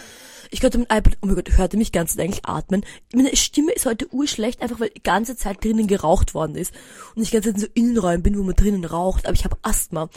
ich 0.51 0.61
konnte 0.61 0.79
mit 0.79 0.93
iPad, 0.93 1.17
oh 1.23 1.27
mein 1.27 1.35
Gott, 1.35 1.57
hörte 1.57 1.79
mich 1.79 1.93
ganz 1.93 2.19
eigentlich 2.19 2.45
atmen. 2.45 2.85
Meine 3.15 3.35
Stimme 3.37 3.73
ist 3.73 3.87
heute 3.87 4.13
urschlecht, 4.13 4.61
einfach 4.61 4.81
weil 4.81 4.91
die 4.91 5.03
ganze 5.03 5.35
Zeit 5.35 5.65
drinnen 5.65 5.87
geraucht 5.87 6.35
worden 6.35 6.57
ist. 6.57 6.75
Und 7.15 7.23
ich 7.23 7.31
Zeit 7.31 7.51
in 7.51 7.59
so 7.59 7.67
Innenräumen 7.73 8.23
bin, 8.23 8.39
wo 8.39 8.43
man 8.43 8.55
drinnen 8.55 8.85
raucht, 8.85 9.27
aber 9.27 9.35
ich 9.35 9.45
habe 9.45 9.57
Asthma. 9.63 10.11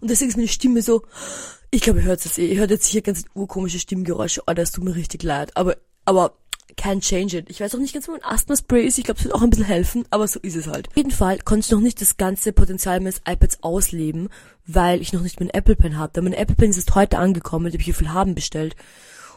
Und 0.00 0.08
deswegen 0.08 0.30
ist 0.30 0.36
meine 0.36 0.48
Stimme 0.48 0.82
so, 0.82 1.02
ich 1.72 1.80
glaube, 1.80 2.00
ihr 2.00 2.04
hört 2.04 2.24
es 2.24 2.38
eh, 2.38 2.52
ihr 2.52 2.58
hört 2.60 2.70
jetzt 2.70 2.86
sicher 2.86 3.00
ganz 3.00 3.24
urkomische 3.34 3.80
Stimmgeräusche, 3.80 4.42
oh, 4.46 4.52
das 4.52 4.70
tut 4.70 4.84
mir 4.84 4.94
richtig 4.94 5.24
leid. 5.24 5.56
Aber, 5.56 5.76
aber, 6.04 6.34
can't 6.76 7.02
change 7.02 7.36
it. 7.36 7.50
Ich 7.50 7.60
weiß 7.60 7.74
auch 7.74 7.78
nicht 7.78 7.94
ganz, 7.94 8.08
wo 8.08 8.12
mein 8.12 8.24
Asthma-Spray 8.24 8.86
ist. 8.86 8.98
Ich 8.98 9.04
glaube, 9.04 9.18
es 9.18 9.24
wird 9.24 9.34
auch 9.34 9.42
ein 9.42 9.50
bisschen 9.50 9.66
helfen, 9.66 10.04
aber 10.10 10.26
so 10.26 10.40
ist 10.40 10.56
es 10.56 10.66
halt. 10.66 10.88
Auf 10.88 10.96
jeden 10.96 11.10
Fall 11.10 11.38
konnte 11.38 11.66
ich 11.66 11.70
noch 11.70 11.80
nicht 11.80 12.00
das 12.00 12.16
ganze 12.16 12.52
Potenzial 12.52 13.00
meines 13.00 13.22
iPads 13.26 13.62
ausleben, 13.62 14.28
weil 14.66 15.00
ich 15.00 15.12
noch 15.12 15.22
nicht 15.22 15.40
meinen 15.40 15.50
Apple 15.50 15.76
Pen 15.76 15.98
hatte. 15.98 16.22
Mein 16.22 16.32
Apple 16.32 16.56
Pen 16.56 16.70
ist 16.70 16.76
erst 16.76 16.94
heute 16.94 17.18
angekommen, 17.18 17.66
da 17.66 17.72
habe 17.72 17.78
ich 17.78 17.84
hier 17.84 17.94
viel 17.94 18.12
haben 18.12 18.34
bestellt. 18.34 18.76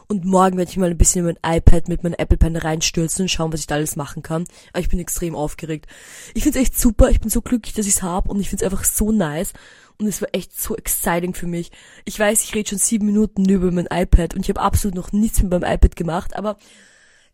Und 0.06 0.24
morgen 0.24 0.58
werde 0.58 0.70
ich 0.70 0.76
mal 0.76 0.90
ein 0.90 0.98
bisschen 0.98 1.26
in 1.26 1.34
mein 1.42 1.56
iPad 1.56 1.88
mit 1.88 2.02
meinem 2.02 2.14
Apple 2.18 2.36
Pen 2.36 2.56
reinstürzen 2.56 3.22
und 3.22 3.28
schauen, 3.28 3.52
was 3.52 3.60
ich 3.60 3.66
da 3.66 3.76
alles 3.76 3.96
machen 3.96 4.22
kann. 4.22 4.44
Aber 4.72 4.80
ich 4.80 4.90
bin 4.90 4.98
extrem 4.98 5.34
aufgeregt. 5.34 5.86
Ich 6.34 6.42
finde 6.42 6.58
es 6.58 6.66
echt 6.66 6.78
super. 6.78 7.08
Ich 7.08 7.20
bin 7.20 7.30
so 7.30 7.40
glücklich, 7.40 7.74
dass 7.74 7.86
ich 7.86 7.94
es 7.94 8.02
habe 8.02 8.30
und 8.30 8.38
ich 8.40 8.50
finde 8.50 8.64
es 8.64 8.70
einfach 8.70 8.84
so 8.84 9.12
nice. 9.12 9.54
Und 9.98 10.06
es 10.06 10.20
war 10.20 10.28
echt 10.32 10.60
so 10.60 10.76
exciting 10.76 11.34
für 11.34 11.46
mich. 11.46 11.70
Ich 12.04 12.18
weiß, 12.18 12.42
ich 12.42 12.54
rede 12.54 12.68
schon 12.68 12.78
sieben 12.78 13.06
Minuten 13.06 13.48
über 13.48 13.70
mein 13.70 13.88
iPad 13.90 14.34
und 14.34 14.42
ich 14.42 14.48
habe 14.48 14.60
absolut 14.60 14.96
noch 14.96 15.12
nichts 15.12 15.40
mit 15.40 15.50
meinem 15.50 15.72
iPad 15.72 15.96
gemacht, 15.96 16.36
aber 16.36 16.58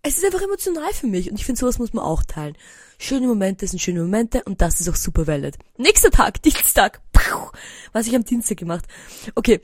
es 0.02 0.16
ist 0.16 0.24
einfach 0.24 0.42
emotional 0.42 0.92
für 0.92 1.06
mich 1.06 1.30
und 1.30 1.38
ich 1.38 1.44
finde, 1.44 1.60
sowas 1.60 1.78
muss 1.78 1.92
man 1.92 2.04
auch 2.04 2.22
teilen. 2.24 2.56
Schöne 2.98 3.26
Momente 3.26 3.66
sind 3.66 3.80
schöne 3.80 4.00
Momente 4.00 4.42
und 4.44 4.60
das 4.60 4.80
ist 4.80 4.88
auch 4.88 4.96
super 4.96 5.26
valid. 5.26 5.56
Nächster 5.76 6.10
Tag, 6.10 6.42
Dienstag. 6.42 7.00
Was 7.92 8.06
ich 8.06 8.16
am 8.16 8.24
Dienstag 8.24 8.56
gemacht. 8.56 8.84
Okay, 9.34 9.60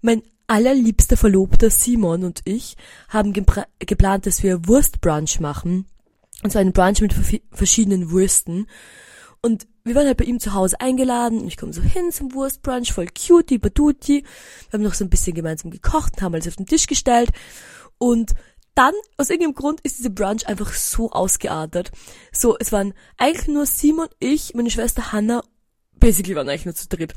mein 0.00 0.22
allerliebster 0.46 1.16
Verlobter 1.16 1.70
Simon 1.70 2.24
und 2.24 2.40
ich 2.44 2.76
haben 3.08 3.32
geplant, 3.32 4.26
dass 4.26 4.42
wir 4.42 4.66
Wurstbrunch 4.66 5.40
machen. 5.40 5.86
Und 6.42 6.50
zwar 6.50 6.60
einen 6.60 6.72
Brunch 6.72 7.00
mit 7.00 7.14
verschiedenen 7.52 8.10
Würsten. 8.10 8.66
Und 9.42 9.66
wir 9.84 9.94
waren 9.94 10.06
halt 10.06 10.18
bei 10.18 10.24
ihm 10.24 10.40
zu 10.40 10.54
Hause 10.54 10.80
eingeladen 10.80 11.40
und 11.40 11.48
ich 11.48 11.56
komme 11.56 11.72
so 11.72 11.82
hin 11.82 12.12
zum 12.12 12.34
Wurstbrunch, 12.34 12.92
voll 12.92 13.06
cutie, 13.08 13.58
baduti. 13.58 14.24
Wir 14.68 14.72
haben 14.72 14.82
noch 14.82 14.94
so 14.94 15.04
ein 15.04 15.10
bisschen 15.10 15.34
gemeinsam 15.34 15.70
gekocht 15.70 16.20
haben 16.20 16.34
alles 16.34 16.48
auf 16.48 16.56
den 16.56 16.66
Tisch 16.66 16.86
gestellt. 16.86 17.30
Und 17.98 18.34
dann, 18.80 18.94
aus 19.18 19.28
irgendeinem 19.28 19.54
Grund, 19.54 19.82
ist 19.82 19.98
diese 19.98 20.08
Brunch 20.08 20.48
einfach 20.48 20.72
so 20.72 21.10
ausgeartet. 21.10 21.92
So, 22.32 22.56
es 22.58 22.72
waren 22.72 22.94
eigentlich 23.18 23.46
nur 23.46 23.66
Simon, 23.66 24.08
ich, 24.20 24.54
meine 24.54 24.70
Schwester 24.70 25.12
Hannah, 25.12 25.44
basically 25.96 26.34
waren 26.34 26.48
eigentlich 26.48 26.64
nur 26.64 26.74
zu 26.74 26.88
dritt. 26.88 27.12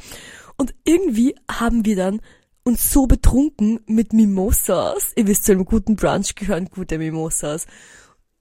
Und 0.57 0.75
irgendwie 0.83 1.36
haben 1.50 1.86
wir 1.86 1.95
dann 1.95 2.21
und 2.65 2.77
so 2.80 3.07
betrunken 3.07 3.80
mit 3.86 4.12
Mimosas. 4.12 5.13
Ihr 5.15 5.25
wisst, 5.25 5.45
zu 5.45 5.54
einem 5.54 5.63
guten 5.63 5.95
Brunch 5.95 6.36
gehören 6.36 6.68
gute 6.69 6.98
Mimosas. 6.98 7.65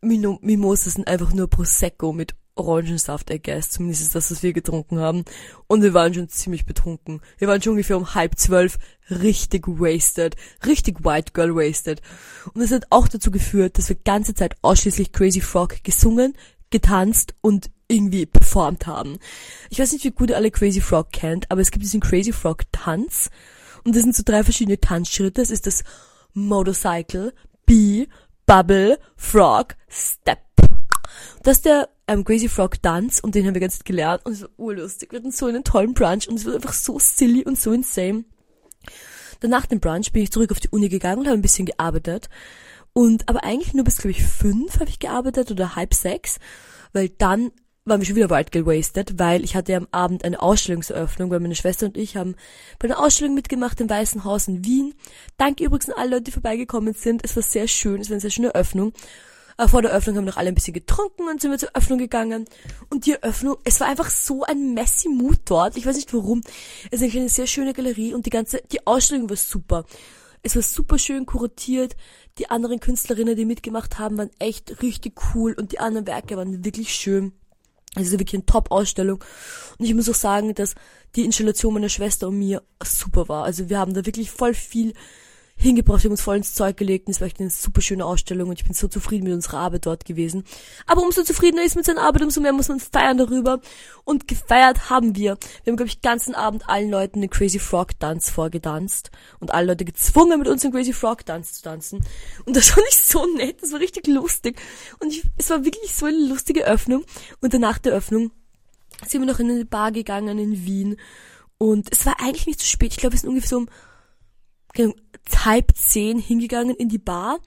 Mimosas 0.00 0.94
sind 0.94 1.06
einfach 1.06 1.32
nur 1.32 1.48
Prosecco 1.48 2.12
mit 2.12 2.34
Orangensaft, 2.62 3.30
I 3.30 3.40
guess. 3.40 3.70
Zumindest 3.70 4.02
ist 4.02 4.14
das, 4.14 4.30
was 4.30 4.42
wir 4.42 4.52
getrunken 4.52 4.98
haben. 4.98 5.24
Und 5.66 5.82
wir 5.82 5.94
waren 5.94 6.14
schon 6.14 6.28
ziemlich 6.28 6.66
betrunken. 6.66 7.20
Wir 7.38 7.48
waren 7.48 7.60
schon 7.60 7.72
ungefähr 7.72 7.96
um 7.96 8.14
halb 8.14 8.38
zwölf 8.38 8.78
richtig 9.10 9.66
wasted. 9.66 10.36
Richtig 10.64 11.04
white 11.04 11.32
girl 11.32 11.54
wasted. 11.54 12.00
Und 12.54 12.60
das 12.62 12.70
hat 12.72 12.86
auch 12.90 13.08
dazu 13.08 13.30
geführt, 13.30 13.78
dass 13.78 13.88
wir 13.88 13.96
ganze 13.96 14.34
Zeit 14.34 14.56
ausschließlich 14.62 15.12
Crazy 15.12 15.40
Frog 15.40 15.82
gesungen, 15.84 16.34
getanzt 16.70 17.34
und 17.40 17.70
irgendwie 17.88 18.26
performt 18.26 18.86
haben. 18.86 19.18
Ich 19.70 19.78
weiß 19.78 19.92
nicht, 19.92 20.04
wie 20.04 20.10
gut 20.10 20.30
ihr 20.30 20.36
alle 20.36 20.50
Crazy 20.50 20.80
Frog 20.80 21.12
kennt, 21.12 21.50
aber 21.50 21.60
es 21.60 21.70
gibt 21.70 21.84
diesen 21.84 22.00
Crazy 22.00 22.32
Frog 22.32 22.62
Tanz 22.72 23.30
und 23.84 23.94
das 23.94 24.02
sind 24.02 24.16
so 24.16 24.22
drei 24.24 24.42
verschiedene 24.42 24.80
Tanzschritte. 24.80 25.42
Das 25.42 25.50
ist 25.50 25.66
das 25.66 25.84
Motorcycle, 26.32 27.34
B, 27.66 28.06
Bubble, 28.46 28.98
Frog, 29.16 29.76
Step. 29.88 30.38
Das 31.42 31.58
ist 31.58 31.66
der 31.66 31.88
ähm, 32.12 32.24
Crazy 32.24 32.48
Frog 32.48 32.82
Tanz 32.82 33.20
und 33.20 33.34
den 33.34 33.46
haben 33.46 33.54
wir 33.54 33.60
ganz 33.60 33.82
gelernt 33.84 34.24
und 34.26 34.32
es 34.32 34.42
war 34.42 34.50
urlustig. 34.56 35.12
Wir 35.12 35.18
hatten 35.18 35.30
so 35.30 35.46
einen 35.46 35.64
tollen 35.64 35.94
Brunch 35.94 36.28
und 36.28 36.38
es 36.38 36.46
war 36.46 36.54
einfach 36.54 36.72
so 36.72 36.98
silly 36.98 37.44
und 37.44 37.58
so 37.58 37.72
insane. 37.72 38.24
Dann 39.40 39.50
nach 39.50 39.66
dem 39.66 39.80
Brunch 39.80 40.12
bin 40.12 40.22
ich 40.22 40.30
zurück 40.30 40.52
auf 40.52 40.60
die 40.60 40.68
Uni 40.68 40.88
gegangen 40.88 41.20
und 41.20 41.26
habe 41.26 41.38
ein 41.38 41.42
bisschen 41.42 41.66
gearbeitet. 41.66 42.28
Und 42.92 43.28
aber 43.28 43.44
eigentlich 43.44 43.74
nur 43.74 43.84
bis, 43.84 43.96
glaube 43.96 44.12
ich, 44.12 44.22
fünf 44.22 44.78
habe 44.78 44.90
ich 44.90 44.98
gearbeitet 44.98 45.50
oder 45.50 45.74
halb 45.74 45.94
sechs, 45.94 46.38
weil 46.92 47.08
dann 47.08 47.50
waren 47.84 48.00
wir 48.00 48.06
schon 48.06 48.16
wieder 48.16 48.30
weit 48.30 48.52
gewastet, 48.52 49.18
weil 49.18 49.42
ich 49.42 49.56
hatte 49.56 49.74
am 49.74 49.88
Abend 49.90 50.24
eine 50.24 50.40
Ausstellungseröffnung, 50.40 51.30
weil 51.30 51.40
meine 51.40 51.56
Schwester 51.56 51.86
und 51.86 51.96
ich 51.96 52.16
haben 52.16 52.36
bei 52.78 52.86
einer 52.86 53.00
Ausstellung 53.00 53.34
mitgemacht 53.34 53.80
im 53.80 53.90
Weißen 53.90 54.24
Haus 54.24 54.46
in 54.46 54.64
Wien. 54.64 54.94
Danke 55.36 55.64
übrigens 55.64 55.88
an 55.88 55.96
alle 55.98 56.10
Leute, 56.10 56.24
die 56.24 56.30
vorbeigekommen 56.30 56.94
sind. 56.94 57.24
Es 57.24 57.34
war 57.34 57.42
sehr 57.42 57.66
schön, 57.66 58.00
es 58.00 58.08
war 58.08 58.14
eine 58.14 58.20
sehr 58.20 58.30
schöne 58.30 58.54
Eröffnung. 58.54 58.92
Aber 59.56 59.68
vor 59.68 59.82
der 59.82 59.90
Eröffnung 59.90 60.16
haben 60.16 60.24
noch 60.24 60.36
alle 60.36 60.48
ein 60.48 60.54
bisschen 60.54 60.74
getrunken 60.74 61.28
und 61.28 61.40
sind 61.40 61.50
wir 61.50 61.58
zur 61.58 61.70
Eröffnung 61.70 61.98
gegangen. 61.98 62.46
Und 62.90 63.06
die 63.06 63.12
Eröffnung, 63.12 63.56
es 63.64 63.80
war 63.80 63.88
einfach 63.88 64.10
so 64.10 64.42
ein 64.44 64.74
messy 64.74 65.08
Mood 65.08 65.40
dort. 65.44 65.76
Ich 65.76 65.86
weiß 65.86 65.96
nicht 65.96 66.12
warum. 66.14 66.42
Es 66.90 67.02
ist 67.02 67.14
eine 67.14 67.28
sehr 67.28 67.46
schöne 67.46 67.72
Galerie 67.72 68.14
und 68.14 68.26
die 68.26 68.30
ganze, 68.30 68.62
die 68.70 68.86
Ausstellung 68.86 69.28
war 69.28 69.36
super. 69.36 69.84
Es 70.42 70.56
war 70.56 70.62
super 70.62 70.98
schön 70.98 71.26
kuratiert. 71.26 71.96
Die 72.38 72.50
anderen 72.50 72.80
Künstlerinnen, 72.80 73.36
die 73.36 73.44
mitgemacht 73.44 73.98
haben, 73.98 74.18
waren 74.18 74.30
echt 74.38 74.82
richtig 74.82 75.20
cool 75.34 75.52
und 75.52 75.72
die 75.72 75.78
anderen 75.78 76.06
Werke 76.06 76.36
waren 76.36 76.64
wirklich 76.64 76.94
schön. 76.94 77.32
Es 77.94 78.06
ist 78.06 78.12
wirklich 78.12 78.34
eine 78.34 78.46
Top-Ausstellung. 78.46 79.22
Und 79.78 79.84
ich 79.84 79.94
muss 79.94 80.08
auch 80.08 80.14
sagen, 80.14 80.54
dass 80.54 80.74
die 81.14 81.24
Installation 81.24 81.74
meiner 81.74 81.90
Schwester 81.90 82.28
und 82.28 82.38
mir 82.38 82.62
super 82.82 83.28
war. 83.28 83.44
Also 83.44 83.68
wir 83.68 83.78
haben 83.78 83.92
da 83.92 84.06
wirklich 84.06 84.30
voll 84.30 84.54
viel 84.54 84.94
hingebracht, 85.62 86.02
wir 86.02 86.08
haben 86.08 86.12
uns 86.12 86.22
voll 86.22 86.36
ins 86.36 86.54
Zeug 86.54 86.76
gelegt 86.76 87.06
und 87.06 87.12
es 87.12 87.20
war 87.20 87.26
echt 87.26 87.40
eine 87.40 87.50
super 87.50 87.80
schöne 87.80 88.04
Ausstellung 88.04 88.48
und 88.48 88.58
ich 88.58 88.64
bin 88.64 88.74
so 88.74 88.88
zufrieden 88.88 89.24
mit 89.24 89.32
unserer 89.32 89.58
Arbeit 89.58 89.86
dort 89.86 90.04
gewesen. 90.04 90.44
Aber 90.86 91.02
umso 91.02 91.22
zufriedener 91.22 91.64
ist 91.64 91.76
mit 91.76 91.84
seiner 91.84 92.02
Arbeit, 92.02 92.22
umso 92.22 92.40
mehr 92.40 92.52
muss 92.52 92.68
man 92.68 92.80
feiern 92.80 93.18
darüber. 93.18 93.60
Und 94.04 94.26
gefeiert 94.26 94.90
haben 94.90 95.14
wir. 95.14 95.38
Wir 95.62 95.70
haben, 95.70 95.76
glaube 95.76 95.88
ich, 95.88 96.00
ganzen 96.00 96.34
Abend 96.34 96.68
allen 96.68 96.90
Leuten 96.90 97.20
den 97.20 97.30
Crazy 97.30 97.60
Frog 97.60 97.98
Dance 98.00 98.32
vorgedanzt 98.32 99.12
und 99.38 99.54
alle 99.54 99.68
Leute 99.68 99.84
gezwungen, 99.84 100.40
mit 100.40 100.48
uns 100.48 100.62
den 100.62 100.72
Crazy 100.72 100.92
Frog 100.92 101.24
Dance 101.24 101.54
zu 101.54 101.62
tanzen. 101.62 102.04
Und 102.44 102.56
das 102.56 102.70
fand 102.70 102.86
ich 102.90 102.98
so 102.98 103.24
nett, 103.36 103.62
das 103.62 103.72
war 103.72 103.78
richtig 103.78 104.08
lustig. 104.08 104.60
Und 104.98 105.12
ich, 105.12 105.22
es 105.38 105.50
war 105.50 105.64
wirklich 105.64 105.94
so 105.94 106.06
eine 106.06 106.18
lustige 106.26 106.64
Öffnung. 106.64 107.04
Und 107.40 107.54
danach 107.54 107.78
der 107.78 107.92
Öffnung 107.92 108.32
sind 109.06 109.20
wir 109.20 109.26
noch 109.26 109.38
in 109.38 109.50
eine 109.50 109.64
Bar 109.64 109.92
gegangen 109.92 110.38
in 110.38 110.66
Wien. 110.66 110.96
Und 111.58 111.92
es 111.92 112.04
war 112.04 112.20
eigentlich 112.20 112.46
nicht 112.46 112.60
zu 112.60 112.66
spät. 112.66 112.92
Ich 112.92 112.98
glaube, 112.98 113.14
es 113.14 113.22
ist 113.22 113.28
ungefähr 113.28 113.48
so 113.48 113.58
um 113.58 113.68
halb 115.44 115.76
zehn 115.76 116.18
hingegangen 116.18 116.76
in 116.76 116.88
die 116.88 116.98
Bar 116.98 117.38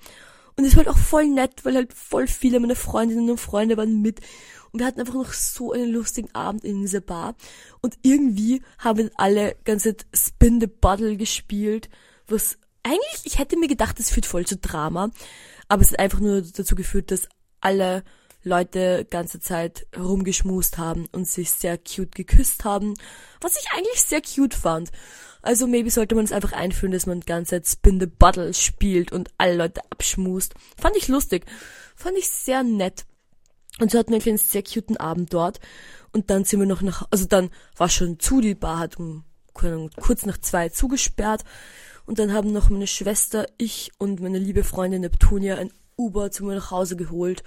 Und 0.58 0.66
es 0.66 0.76
war 0.76 0.86
halt 0.86 0.96
auch 0.96 0.98
voll 0.98 1.28
nett, 1.28 1.66
weil 1.66 1.76
halt 1.76 1.94
voll 1.94 2.28
viele 2.28 2.60
meiner 2.60 2.76
Freundinnen 2.76 3.30
und 3.30 3.40
Freunde 3.40 3.78
waren 3.78 4.02
mit. 4.02 4.22
Und 4.72 4.80
wir 4.80 4.88
hatten 4.88 5.00
einfach 5.00 5.14
noch 5.14 5.34
so 5.34 5.72
einen 5.72 5.92
lustigen 5.92 6.34
Abend 6.34 6.64
in 6.64 6.82
dieser 6.82 7.02
Bar. 7.02 7.36
Und 7.82 7.98
irgendwie 8.02 8.62
haben 8.78 9.10
alle 9.16 9.56
ganze 9.64 9.96
Spin 10.14 10.60
the 10.60 10.68
Bottle 10.68 11.18
gespielt, 11.18 11.90
was 12.28 12.58
eigentlich, 12.84 13.22
ich 13.26 13.40
hätte 13.40 13.58
mir 13.58 13.68
gedacht, 13.68 14.00
es 14.00 14.12
führt 14.12 14.26
voll 14.26 14.46
zu 14.46 14.58
Drama. 14.58 15.12
Aber 15.68 15.82
es 15.82 15.92
hat 15.92 16.00
einfach 16.00 16.20
nur 16.20 16.42
dazu 16.42 16.76
geführt, 16.76 17.12
dass 17.12 17.28
alle 17.60 18.04
Leute 18.46 19.06
ganze 19.10 19.40
Zeit 19.40 19.88
rumgeschmust 19.98 20.78
haben 20.78 21.08
und 21.12 21.28
sich 21.28 21.52
sehr 21.52 21.78
cute 21.78 22.14
geküsst 22.14 22.64
haben, 22.64 22.94
was 23.42 23.60
ich 23.60 23.72
eigentlich 23.72 24.02
sehr 24.02 24.22
cute 24.22 24.54
fand. 24.54 24.92
Also 25.42 25.68
maybe 25.68 25.90
sollte 25.90 26.16
man 26.16 26.26
es 26.26 26.32
einfach 26.32 26.54
einführen, 26.54 26.92
dass 26.92 27.08
man 27.08 27.20
ganze 27.22 27.52
Zeit 27.52 27.68
Spin 27.68 28.00
the 28.00 28.06
Bottle 28.06 28.54
spielt 28.54 29.12
und 29.12 29.30
alle 29.38 29.56
Leute 29.56 29.82
abschmust. 29.92 30.54
Fand 30.78 30.96
ich 30.96 31.08
lustig. 31.08 31.46
Fand 31.96 32.18
ich 32.18 32.30
sehr 32.30 32.64
nett. 32.64 33.06
Und 33.80 33.92
so 33.92 34.00
hatten 34.00 34.14
wir 34.14 34.26
einen 34.26 34.38
sehr 34.38 34.64
cuten 34.64 34.98
Abend 34.98 35.34
dort. 35.34 35.60
Und 36.14 36.30
dann 36.30 36.46
sind 36.46 36.60
wir 36.60 36.68
noch 36.68 36.82
nach, 36.82 37.08
also 37.12 37.26
dann 37.26 37.50
war 37.76 37.90
schon 37.90 38.20
zu, 38.20 38.42
die 38.42 38.56
Bar 38.56 38.80
hat 38.80 38.98
um 38.98 39.26
kurz 39.54 40.26
nach 40.26 40.38
zwei 40.38 40.70
zugesperrt. 40.70 41.44
Und 42.06 42.20
dann 42.20 42.34
haben 42.34 42.52
noch 42.52 42.70
meine 42.70 42.88
Schwester, 42.88 43.48
ich 43.58 43.92
und 43.98 44.22
meine 44.22 44.38
liebe 44.38 44.64
Freundin 44.64 45.02
Neptunia 45.02 45.56
ein 45.56 45.74
Uber 45.98 46.32
zu 46.32 46.46
mir 46.46 46.56
nach 46.56 46.72
Hause 46.72 46.96
geholt. 46.96 47.44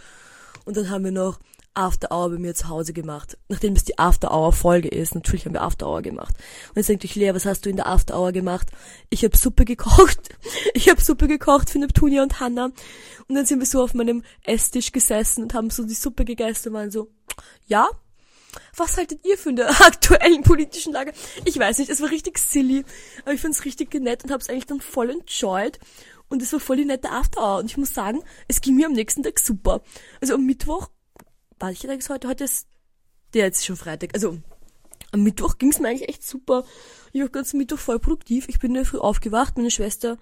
Und 0.69 0.77
dann 0.77 0.91
haben 0.91 1.03
wir 1.03 1.13
noch 1.13 1.39
After 1.73 2.11
Hour 2.11 2.29
bei 2.29 2.37
mir 2.37 2.55
zu 2.55 2.69
Hause 2.69 2.93
gemacht. 2.93 3.39
Nachdem 3.49 3.73
es 3.73 3.85
die 3.85 3.99
After 3.99 4.31
Hour 4.31 4.53
Folge 4.53 4.89
ist, 4.89 5.15
natürlich 5.15 5.47
haben 5.47 5.55
wir 5.55 5.63
After 5.63 5.89
Hour 5.89 6.03
gemacht. 6.03 6.35
Und 6.69 6.77
jetzt 6.77 6.91
denkt 6.91 7.07
euch, 7.07 7.15
Lea, 7.15 7.33
was 7.33 7.47
hast 7.47 7.65
du 7.65 7.71
in 7.71 7.77
der 7.77 7.87
After 7.87 8.21
Hour 8.21 8.33
gemacht? 8.33 8.69
Ich 9.09 9.25
habe 9.25 9.35
Suppe 9.35 9.65
gekocht. 9.65 10.21
Ich 10.75 10.91
habe 10.91 11.01
Suppe 11.01 11.27
gekocht 11.27 11.71
für 11.71 11.79
Neptunia 11.79 12.23
und 12.23 12.39
Hannah. 12.39 12.67
Und 13.29 13.35
dann 13.35 13.47
sind 13.47 13.61
wir 13.61 13.67
so 13.67 13.83
auf 13.83 13.95
meinem 13.95 14.23
Esstisch 14.45 14.93
gesessen 14.93 15.45
und 15.45 15.55
haben 15.55 15.71
so 15.71 15.85
die 15.85 15.95
Suppe 15.95 16.27
gegessen 16.27 16.69
und 16.69 16.75
waren 16.75 16.91
so, 16.91 17.09
ja, 17.67 17.89
was 18.77 18.99
haltet 18.99 19.25
ihr 19.25 19.39
von 19.39 19.57
der 19.57 19.71
aktuellen 19.81 20.43
politischen 20.43 20.93
Lage? 20.93 21.15
Ich 21.47 21.59
weiß 21.59 21.79
nicht, 21.79 21.89
es 21.89 22.03
war 22.03 22.11
richtig 22.11 22.37
silly, 22.37 22.85
aber 23.23 23.33
ich 23.33 23.41
fand's 23.41 23.65
richtig 23.65 23.95
nett 23.95 24.23
und 24.23 24.33
hab's 24.33 24.51
eigentlich 24.51 24.67
dann 24.67 24.83
voll 24.83 25.09
enjoyed. 25.09 25.79
Und 26.29 26.43
es 26.43 26.53
war 26.53 26.61
voll 26.61 26.77
die 26.77 26.85
nette 26.85 27.11
After-Hour. 27.11 27.59
Und 27.59 27.67
ich 27.67 27.77
muss 27.77 27.95
sagen, 27.95 28.23
es 28.49 28.61
ging 28.61 28.77
mir 28.77 28.87
am 28.87 28.93
nächsten 28.93 29.23
Tag 29.23 29.39
super. 29.39 29.83
Also 30.21 30.35
am 30.35 30.47
Mittwoch, 30.47 30.89
welcher 31.59 31.89
Tag 31.89 31.99
ist 31.99 32.11
heute? 32.11 32.29
Heute 32.29 32.45
ist, 32.45 32.67
der 33.35 33.47
jetzt 33.47 33.59
ist 33.59 33.67
schon 33.67 33.77
Freitag. 33.77 34.15
Also 34.15 34.39
am 35.13 35.23
Mittwoch 35.23 35.59
ging's 35.59 35.79
mir 35.79 35.89
eigentlich 35.89 36.09
echt 36.09 36.27
super. 36.27 36.65
Ich 37.13 37.21
war 37.21 37.29
ganz 37.29 37.55
Mittwoch 37.55 37.79
voll 37.79 37.99
produktiv. 37.99 38.49
Ich 38.49 38.59
bin 38.59 38.75
in 38.75 38.85
Früh 38.85 38.99
aufgewacht. 38.99 39.57
Meine 39.57 39.71
Schwester 39.71 40.19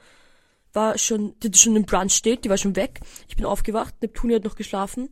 war 0.73 0.97
schon, 0.99 1.35
die 1.41 1.49
hatte 1.49 1.59
schon 1.59 1.75
im 1.75 1.85
Brunch 1.85 2.15
steht, 2.15 2.45
die 2.45 2.51
war 2.51 2.59
schon 2.59 2.77
weg. 2.77 3.01
Ich 3.29 3.37
bin 3.37 3.45
aufgewacht. 3.45 3.95
Neptuni 4.01 4.35
hat 4.35 4.45
noch 4.45 4.57
geschlafen. 4.57 5.09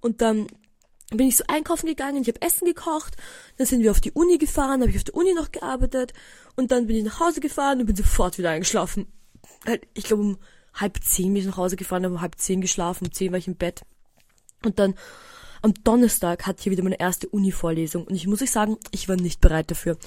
Und 0.00 0.22
dann 0.22 0.46
bin 1.10 1.26
ich 1.26 1.36
so 1.36 1.44
einkaufen 1.48 1.86
gegangen, 1.86 2.22
ich 2.22 2.28
habe 2.28 2.40
Essen 2.40 2.66
gekocht, 2.66 3.16
dann 3.56 3.66
sind 3.66 3.82
wir 3.82 3.90
auf 3.90 4.00
die 4.00 4.12
Uni 4.12 4.38
gefahren, 4.38 4.80
habe 4.80 4.90
ich 4.90 4.96
auf 4.96 5.04
der 5.04 5.16
Uni 5.16 5.34
noch 5.34 5.50
gearbeitet 5.50 6.12
und 6.56 6.70
dann 6.70 6.86
bin 6.86 6.96
ich 6.96 7.04
nach 7.04 7.20
Hause 7.20 7.40
gefahren 7.40 7.80
und 7.80 7.86
bin 7.86 7.96
sofort 7.96 8.38
wieder 8.38 8.50
eingeschlafen. 8.50 9.06
Halt, 9.66 9.86
ich 9.94 10.04
glaube 10.04 10.22
um 10.22 10.38
halb 10.74 11.02
zehn 11.02 11.32
bin 11.32 11.42
ich 11.42 11.48
nach 11.48 11.56
Hause 11.56 11.76
gefahren, 11.76 12.06
um 12.06 12.20
halb 12.20 12.38
zehn 12.38 12.60
geschlafen, 12.60 13.06
um 13.06 13.12
zehn 13.12 13.32
war 13.32 13.38
ich 13.38 13.48
im 13.48 13.56
Bett. 13.56 13.82
Und 14.64 14.78
dann 14.78 14.94
am 15.62 15.74
Donnerstag 15.84 16.46
hatte 16.46 16.60
ich 16.60 16.70
wieder 16.70 16.82
meine 16.82 17.00
erste 17.00 17.28
Uni-Vorlesung 17.28 18.06
und 18.06 18.14
ich 18.14 18.26
muss 18.26 18.42
euch 18.42 18.50
sagen, 18.50 18.78
ich 18.92 19.08
war 19.08 19.16
nicht 19.16 19.40
bereit 19.40 19.70
dafür. 19.70 19.98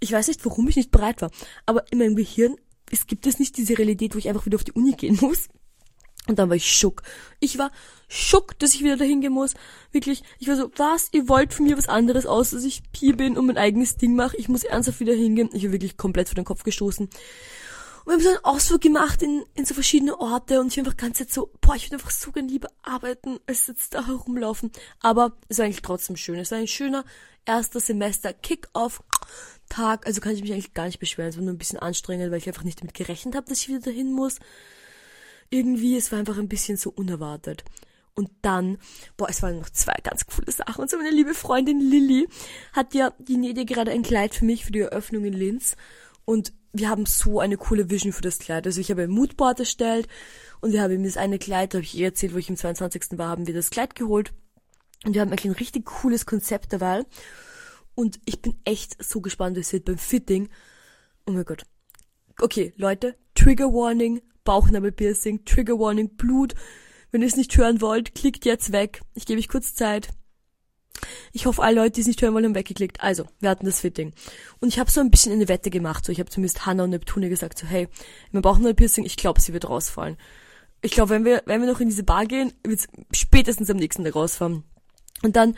Ich 0.00 0.12
weiß 0.12 0.28
nicht, 0.28 0.44
warum 0.44 0.68
ich 0.68 0.76
nicht 0.76 0.90
bereit 0.90 1.22
war, 1.22 1.30
aber 1.66 1.90
in 1.90 1.98
meinem 1.98 2.16
Gehirn 2.16 2.56
es 2.92 3.06
gibt 3.06 3.26
es 3.26 3.38
nicht 3.38 3.56
diese 3.56 3.76
Realität, 3.76 4.14
wo 4.14 4.18
ich 4.18 4.28
einfach 4.28 4.46
wieder 4.46 4.56
auf 4.56 4.64
die 4.64 4.72
Uni 4.72 4.92
gehen 4.92 5.18
muss. 5.20 5.48
Und 6.28 6.38
dann 6.38 6.48
war 6.48 6.56
ich 6.56 6.70
schock. 6.70 7.02
Ich 7.40 7.58
war 7.58 7.72
schock, 8.06 8.56
dass 8.60 8.74
ich 8.74 8.84
wieder 8.84 8.96
dahin 8.96 9.22
gehen 9.22 9.32
muss. 9.32 9.54
Wirklich, 9.90 10.22
ich 10.38 10.46
war 10.46 10.56
so, 10.56 10.70
was, 10.76 11.08
ihr 11.10 11.28
wollt 11.28 11.52
von 11.52 11.66
mir 11.66 11.76
was 11.76 11.88
anderes 11.88 12.26
aus, 12.26 12.50
dass 12.50 12.62
ich 12.62 12.82
hier 12.94 13.16
bin 13.16 13.36
und 13.36 13.46
mein 13.46 13.56
eigenes 13.56 13.96
Ding 13.96 14.14
mache. 14.14 14.36
Ich 14.36 14.48
muss 14.48 14.62
ernsthaft 14.62 15.00
wieder 15.00 15.14
hingehen. 15.14 15.48
Ich 15.52 15.64
war 15.64 15.72
wirklich 15.72 15.96
komplett 15.96 16.28
vor 16.28 16.36
den 16.36 16.44
Kopf 16.44 16.62
gestoßen. 16.62 17.08
Und 18.04 18.06
wir 18.06 18.12
haben 18.14 18.20
so 18.22 18.28
einen 18.28 18.44
Ausflug 18.44 18.80
gemacht 18.80 19.22
in, 19.22 19.44
in 19.54 19.64
so 19.64 19.74
verschiedene 19.74 20.18
Orte 20.18 20.60
und 20.60 20.68
ich 20.68 20.78
einfach 20.78 20.96
ganz 20.96 21.18
jetzt 21.18 21.34
so, 21.34 21.52
boah, 21.60 21.76
ich 21.76 21.86
würde 21.86 21.96
einfach 21.96 22.10
so 22.10 22.32
gern 22.32 22.48
lieber 22.48 22.68
arbeiten, 22.82 23.38
als 23.46 23.66
jetzt 23.66 23.94
da 23.94 24.06
herumlaufen. 24.06 24.72
Aber 25.00 25.36
es 25.48 25.58
war 25.58 25.66
eigentlich 25.66 25.82
trotzdem 25.82 26.16
schön. 26.16 26.38
Es 26.38 26.50
war 26.50 26.58
ein 26.58 26.66
schöner 26.66 27.04
erster 27.44 27.80
Semester 27.80 28.32
Kick-Off-Tag. 28.32 30.06
Also 30.06 30.20
kann 30.20 30.32
ich 30.32 30.42
mich 30.42 30.52
eigentlich 30.52 30.74
gar 30.74 30.86
nicht 30.86 30.98
beschweren. 30.98 31.30
Es 31.30 31.36
war 31.36 31.44
nur 31.44 31.54
ein 31.54 31.58
bisschen 31.58 31.78
anstrengend, 31.78 32.30
weil 32.30 32.38
ich 32.38 32.48
einfach 32.48 32.64
nicht 32.64 32.80
damit 32.80 32.94
gerechnet 32.94 33.34
habe, 33.36 33.48
dass 33.48 33.60
ich 33.60 33.68
wieder 33.68 33.80
dahin 33.80 34.12
muss 34.12 34.38
irgendwie, 35.52 35.96
es 35.96 36.10
war 36.10 36.18
einfach 36.18 36.38
ein 36.38 36.48
bisschen 36.48 36.76
so 36.76 36.90
unerwartet. 36.90 37.62
Und 38.14 38.30
dann, 38.42 38.78
boah, 39.16 39.28
es 39.28 39.42
waren 39.42 39.58
noch 39.58 39.70
zwei 39.70 39.94
ganz 40.02 40.26
coole 40.26 40.50
Sachen. 40.50 40.82
Und 40.82 40.90
so 40.90 40.96
meine 40.96 41.10
liebe 41.10 41.34
Freundin 41.34 41.80
Lilly 41.80 42.28
hat 42.72 42.94
ja, 42.94 43.12
die 43.18 43.36
näht 43.36 43.56
ja 43.56 43.64
gerade 43.64 43.90
ein 43.90 44.02
Kleid 44.02 44.34
für 44.34 44.44
mich 44.44 44.64
für 44.64 44.72
die 44.72 44.80
Eröffnung 44.80 45.24
in 45.24 45.32
Linz. 45.32 45.76
Und 46.24 46.52
wir 46.72 46.88
haben 46.88 47.06
so 47.06 47.40
eine 47.40 47.56
coole 47.56 47.90
Vision 47.90 48.12
für 48.12 48.22
das 48.22 48.38
Kleid. 48.38 48.66
Also 48.66 48.80
ich 48.80 48.90
habe 48.90 49.02
ein 49.02 49.10
Moodboard 49.10 49.60
erstellt 49.60 50.08
und 50.60 50.72
wir 50.72 50.82
haben 50.82 50.92
ihm 50.92 51.04
das 51.04 51.16
eine 51.16 51.38
Kleid, 51.38 51.74
habe 51.74 51.84
ich 51.84 51.94
ihr 51.94 52.06
erzählt, 52.06 52.34
wo 52.34 52.38
ich 52.38 52.48
im 52.48 52.56
22. 52.56 53.18
war, 53.18 53.28
haben 53.28 53.46
wir 53.46 53.54
das 53.54 53.70
Kleid 53.70 53.94
geholt. 53.94 54.32
Und 55.04 55.14
wir 55.14 55.20
haben 55.20 55.30
eigentlich 55.30 55.46
ein 55.46 55.58
richtig 55.58 55.84
cooles 55.84 56.26
Konzept 56.26 56.72
dabei. 56.72 57.04
Und 57.94 58.20
ich 58.24 58.40
bin 58.40 58.56
echt 58.64 59.02
so 59.02 59.20
gespannt, 59.20 59.56
wie 59.56 59.60
es 59.60 59.72
wird 59.72 59.84
beim 59.84 59.98
Fitting. 59.98 60.48
Oh 61.26 61.32
mein 61.32 61.44
Gott. 61.44 61.64
Okay, 62.40 62.72
Leute, 62.76 63.16
Trigger 63.34 63.72
Warning, 63.72 64.22
Bauchnabelpiercing, 64.44 65.44
Trigger 65.44 65.78
Warning, 65.78 66.16
Blut. 66.16 66.54
Wenn 67.10 67.20
ihr 67.20 67.28
es 67.28 67.36
nicht 67.36 67.54
hören 67.56 67.80
wollt, 67.82 68.14
klickt 68.14 68.46
jetzt 68.46 68.72
weg. 68.72 69.02
Ich 69.14 69.26
gebe 69.26 69.38
euch 69.38 69.48
kurz 69.48 69.74
Zeit. 69.74 70.08
Ich 71.32 71.46
hoffe, 71.46 71.62
alle 71.62 71.76
Leute, 71.76 71.92
die 71.92 72.00
es 72.02 72.06
nicht 72.06 72.22
hören 72.22 72.34
wollen, 72.34 72.44
haben 72.44 72.54
weggeklickt. 72.54 73.00
Also, 73.00 73.26
wir 73.40 73.50
hatten 73.50 73.66
das 73.66 73.80
Fitting. 73.80 74.12
Und 74.60 74.68
ich 74.68 74.78
habe 74.78 74.90
so 74.90 75.00
ein 75.00 75.10
bisschen 75.10 75.32
eine 75.32 75.48
Wette 75.48 75.70
gemacht. 75.70 76.04
So, 76.04 76.12
ich 76.12 76.20
habe 76.20 76.30
zumindest 76.30 76.66
Hannah 76.66 76.84
und 76.84 76.90
Neptune 76.90 77.28
gesagt, 77.28 77.58
so, 77.58 77.66
hey, 77.66 77.88
mein 78.30 78.42
Bauchnabelpiercing, 78.42 79.04
ich 79.04 79.16
glaube, 79.16 79.40
sie 79.40 79.52
wird 79.52 79.68
rausfallen. 79.68 80.16
Ich 80.80 80.92
glaube, 80.92 81.10
wenn 81.10 81.24
wir, 81.24 81.42
wenn 81.46 81.60
wir 81.60 81.70
noch 81.70 81.80
in 81.80 81.88
diese 81.88 82.02
Bar 82.02 82.26
gehen, 82.26 82.52
wird 82.64 82.80
es 82.80 82.88
spätestens 83.12 83.70
am 83.70 83.76
nächsten 83.76 84.04
Tag 84.04 84.14
rausfallen. 84.14 84.64
Und 85.22 85.36
dann 85.36 85.56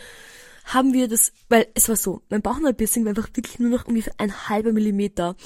haben 0.65 0.93
wir 0.93 1.09
das, 1.09 1.33
weil 1.49 1.67
es 1.75 1.89
war 1.89 1.97
so, 1.97 2.23
mein 2.29 2.43
Bauchnabelpiercing 2.43 3.05
war 3.05 3.11
einfach 3.11 3.29
wirklich 3.35 3.59
nur 3.59 3.71
noch 3.71 3.87
ungefähr 3.87 4.15
ein 4.19 4.49
halber 4.49 4.73
Millimeter 4.73 5.37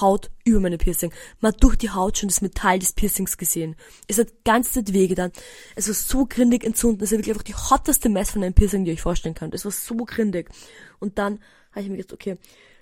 Haut 0.00 0.30
über 0.44 0.60
meine 0.60 0.78
Piercing. 0.78 1.12
Man 1.40 1.52
hat 1.52 1.62
durch 1.62 1.76
die 1.76 1.90
Haut 1.90 2.18
schon 2.18 2.28
das 2.28 2.40
Metall 2.40 2.78
des 2.78 2.92
Piercings 2.92 3.36
gesehen. 3.36 3.76
Es 4.08 4.18
hat 4.18 4.44
ganz 4.44 4.72
Zeit 4.72 4.92
wehgetan. 4.92 5.32
Es 5.76 5.88
war 5.88 5.94
so 5.94 6.26
grindig 6.26 6.64
entzündet. 6.64 7.02
Es 7.02 7.12
war 7.12 7.18
wirklich 7.18 7.32
einfach 7.32 7.42
die 7.42 7.54
hotteste 7.54 8.08
Mess 8.08 8.30
von 8.30 8.42
einem 8.42 8.54
Piercing, 8.54 8.84
die 8.84 8.90
ihr 8.90 8.94
euch 8.94 9.02
vorstellen 9.02 9.34
könnt. 9.34 9.54
Es 9.54 9.64
war 9.64 9.72
so 9.72 9.96
grindig. 9.96 10.48
Und 10.98 11.18
dann 11.18 11.40
habe 11.72 11.82
ich 11.82 11.88
mir 11.88 11.96
gedacht, 11.98 12.12
okay, 12.12 12.38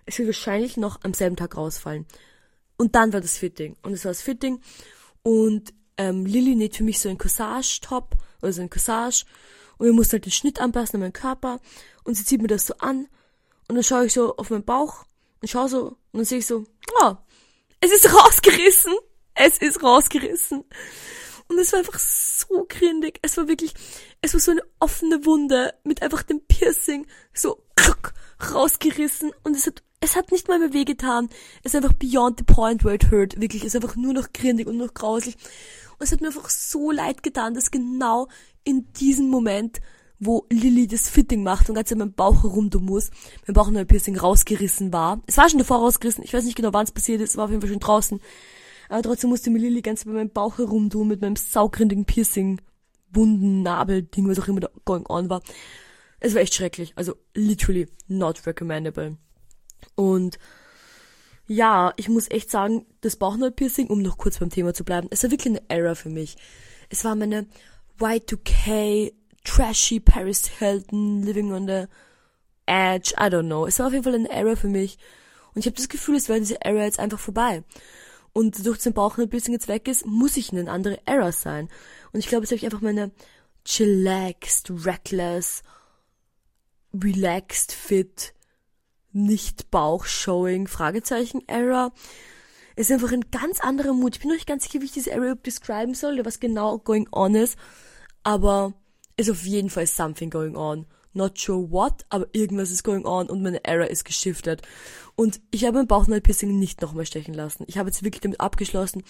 es 0.07 0.19
wird 0.19 0.29
wahrscheinlich 0.29 0.77
noch 0.77 1.01
am 1.03 1.15
selben 1.15 1.37
Tag 1.37 1.57
rausfallen. 1.57 2.07
Und 2.77 2.95
dann 2.95 3.13
war 3.13 3.21
das 3.21 3.37
Fitting. 3.37 3.77
Und 3.83 3.93
es 3.93 4.05
war 4.05 4.11
das 4.11 4.23
Fitting. 4.23 4.61
Und 5.23 5.75
ähm, 5.97 6.25
Lilly 6.25 6.55
näht 6.55 6.77
für 6.77 6.85
mich 6.85 6.99
so 6.99 7.09
ein 7.09 7.19
Corsage-Top, 7.19 8.17
oder 8.43 8.53
so 8.53 8.63
ein 8.63 8.71
Corsage. 8.71 9.25
Und 9.79 9.87
wir 9.87 9.93
mussten 9.93 10.13
halt 10.13 10.25
den 10.27 10.33
Schnitt 10.33 10.61
anpassen 10.61 10.97
an 10.97 11.01
meinen 11.01 11.13
Körper. 11.13 11.61
Und 12.05 12.15
sie 12.15 12.25
zieht 12.25 12.41
mir 12.41 12.49
das 12.49 12.67
so 12.67 12.75
an. 12.79 13.09
Und 13.69 13.75
dann 13.77 13.85
schaue 13.85 14.07
ich 14.07 14.13
so 14.13 14.37
auf 14.37 14.51
meinen 14.51 14.65
Bauch 14.65 15.05
und 15.41 15.49
schau 15.49 15.69
so, 15.69 15.97
und 16.13 16.19
dann 16.19 16.25
sehe 16.25 16.39
ich 16.39 16.47
so, 16.47 16.65
oh, 17.01 17.15
es 17.81 17.93
ist 17.93 18.13
rausgerissen. 18.15 18.95
Es 19.35 19.59
ist 19.59 19.83
rausgerissen. 19.83 20.65
Und 21.49 21.59
es 21.59 21.73
war 21.73 21.81
einfach 21.81 21.99
so 21.99 22.67
grindig. 22.69 23.19
Es 23.23 23.37
war 23.37 23.49
wirklich, 23.49 23.75
es 24.21 24.35
war 24.35 24.41
so 24.41 24.51
eine 24.53 24.63
offene 24.79 25.25
Wunde 25.25 25.75
mit 25.83 26.03
einfach 26.03 26.23
dem 26.23 26.41
Piercing 26.47 27.07
so 27.33 27.65
rausgerissen. 28.53 29.33
Und 29.43 29.57
es 29.57 29.67
hat, 29.67 29.83
es 30.01 30.15
hat 30.15 30.31
nicht 30.31 30.49
mal 30.49 30.59
mehr 30.59 30.73
wehgetan. 30.73 31.29
Es 31.63 31.75
ist 31.75 31.77
einfach 31.77 31.95
beyond 31.95 32.39
the 32.39 32.45
point 32.45 32.85
where 32.85 32.95
it 32.95 33.11
hurt. 33.11 33.41
Wirklich, 33.41 33.63
es 33.63 33.75
ist 33.75 33.83
einfach 33.83 33.97
nur 33.97 34.13
noch 34.13 34.33
grindig 34.33 34.67
und 34.67 34.77
noch 34.77 34.95
grauslich. 34.95 35.37
Und 35.99 36.05
es 36.05 36.13
hat 36.13 36.21
mir 36.21 36.29
einfach 36.29 36.51
so 36.51 36.91
leid 36.91 37.23
getan, 37.23 37.55
dass 37.55 37.71
genau 37.71 38.29
in 38.65 38.93
diesem 38.93 39.29
Moment 39.29 39.81
wo 40.21 40.47
Lilly 40.51 40.87
das 40.87 41.09
Fitting 41.09 41.43
macht 41.43 41.69
und 41.69 41.75
ganz 41.75 41.91
in 41.91 41.99
meinem 41.99 42.13
Bauch 42.13 42.43
herumtun 42.43 42.85
muss, 42.85 43.11
mein 43.47 43.55
Bauch 43.55 43.69
ein 43.69 43.87
Piercing 43.87 44.17
rausgerissen 44.17 44.93
war. 44.93 45.23
Es 45.27 45.39
war 45.39 45.49
schon 45.49 45.59
davor 45.59 45.79
rausgerissen, 45.79 46.23
ich 46.23 46.35
weiß 46.35 46.45
nicht 46.45 46.57
genau, 46.57 46.73
wann 46.73 46.85
es 46.85 46.93
passiert 46.93 47.23
ist, 47.23 47.31
es 47.31 47.37
war 47.37 47.47
auf 47.47 47.51
jeden 47.51 47.63
Fall 47.63 47.71
schon 47.71 47.81
draußen. 47.81 48.21
Aber 48.91 49.03
trotzdem 49.03 49.31
musste 49.31 49.51
mir 49.51 49.59
Lilly 49.59 49.83
ganz 49.83 50.05
bei 50.05 50.11
meinem 50.11 50.31
Bauch 50.31 50.59
herumtun 50.59 51.09
mit 51.09 51.23
meinem 51.23 51.37
saugrindigen 51.37 52.05
Piercing, 52.05 52.61
Wunden, 53.13 53.63
Nabel, 53.63 54.03
Ding, 54.03 54.29
was 54.29 54.39
auch 54.39 54.49
immer 54.49 54.61
da 54.61 54.69
going 54.85 55.07
on 55.07 55.31
war. 55.31 55.43
Es 56.21 56.35
war 56.35 56.43
echt 56.43 56.55
schrecklich. 56.55 56.93
Also 56.97 57.15
literally 57.35 57.89
not 58.09 58.47
recommendable. 58.47 59.17
Und 59.95 60.39
ja, 61.47 61.93
ich 61.97 62.09
muss 62.09 62.31
echt 62.31 62.51
sagen, 62.51 62.87
das 63.01 63.17
Bauchnabelpiercing, 63.17 63.89
um 63.89 64.03
noch 64.03 64.19
kurz 64.19 64.39
beim 64.39 64.51
Thema 64.51 64.75
zu 64.75 64.85
bleiben, 64.85 65.09
es 65.11 65.23
war 65.23 65.31
wirklich 65.31 65.57
eine 65.57 65.69
Error 65.69 65.97
für 65.97 66.11
mich. 66.11 66.37
Es 66.91 67.05
war 67.05 67.15
meine 67.17 67.47
Y2K 67.99 69.13
trashy 69.45 70.01
Paris 70.01 70.47
Hilton, 70.47 71.23
Living 71.23 71.53
on 71.53 71.67
the 71.67 71.87
Edge, 72.67 73.13
I 73.19 73.29
don't 73.29 73.47
know. 73.47 73.67
Es 73.67 73.79
war 73.79 73.89
auf 73.89 73.93
jeden 73.93 74.05
Fall 74.05 74.15
eine 74.15 74.31
Era 74.31 74.57
für 74.57 74.69
mich. 74.69 74.99
Und 75.55 75.61
ich 75.61 75.67
habe 75.67 75.77
das 75.77 75.89
Gefühl, 75.89 76.17
es 76.17 76.29
wäre 76.29 76.39
diese 76.39 76.63
Era 76.63 76.85
jetzt 76.85 77.01
einfach 77.01 77.19
vorbei. 77.19 77.65
Und 78.33 78.65
durch 78.65 78.79
den 78.79 78.93
Bauchnabelpiercing 78.93 79.53
jetzt 79.53 79.69
weg 79.69 79.89
ist, 79.89 80.07
muss 80.07 80.37
ich 80.37 80.53
eine 80.53 80.71
andere 80.71 81.01
Era 81.05 81.33
sein. 81.33 81.69
Und 82.13 82.21
ich 82.21 82.29
glaube, 82.29 82.45
jetzt 82.45 82.51
habe 82.51 82.59
ich 82.59 82.65
einfach 82.65 82.81
meine 82.81 83.11
chillaxed, 83.65 84.71
reckless, 84.87 85.63
relaxed, 86.95 87.73
fit, 87.73 88.35
nicht 89.13 89.71
Bauchshowing, 89.71 90.69
Fragezeichen 90.69 91.43
Era. 91.49 91.93
Ist 92.77 92.93
einfach 92.93 93.13
ein 93.13 93.31
ganz 93.33 93.61
anderer 93.61 93.93
Mut. 93.93 94.15
Ich 94.15 94.21
bin 94.21 94.29
noch 94.29 94.37
nicht 94.37 94.47
ganz 94.47 94.63
sicher, 94.65 94.81
wie 94.81 94.87
ich 94.87 94.93
diese 94.93 95.11
Era 95.11 95.35
describen 95.35 95.95
soll, 95.95 96.15
oder 96.15 96.25
was 96.25 96.39
genau 96.39 96.79
going 96.79 97.09
on 97.11 97.35
ist. 97.35 97.59
Aber 98.23 98.75
ist 99.21 99.31
auf 99.31 99.45
jeden 99.45 99.71
Fall 99.71 99.87
something 99.87 100.31
going 100.31 100.57
on. 100.57 100.87
Not 101.13 101.39
sure 101.39 101.71
what, 101.71 102.05
aber 102.09 102.29
irgendwas 102.33 102.71
ist 102.71 102.85
going 102.85 103.05
on 103.05 103.29
und 103.29 103.43
meine 103.43 103.65
Era 103.65 103.85
ist 103.85 104.05
geschiftet. 104.05 104.63
Und 105.17 105.41
ich 105.51 105.65
habe 105.65 105.79
mein 105.79 105.89
Bauchnabelpiercing 105.89 106.57
nicht 106.57 106.81
nochmal 106.81 107.05
stechen 107.05 107.35
lassen. 107.35 107.65
Ich 107.67 107.79
habe 107.79 107.89
jetzt 107.89 108.05
wirklich 108.05 108.21
damit 108.21 108.41
abgeschlossen. 108.41 109.03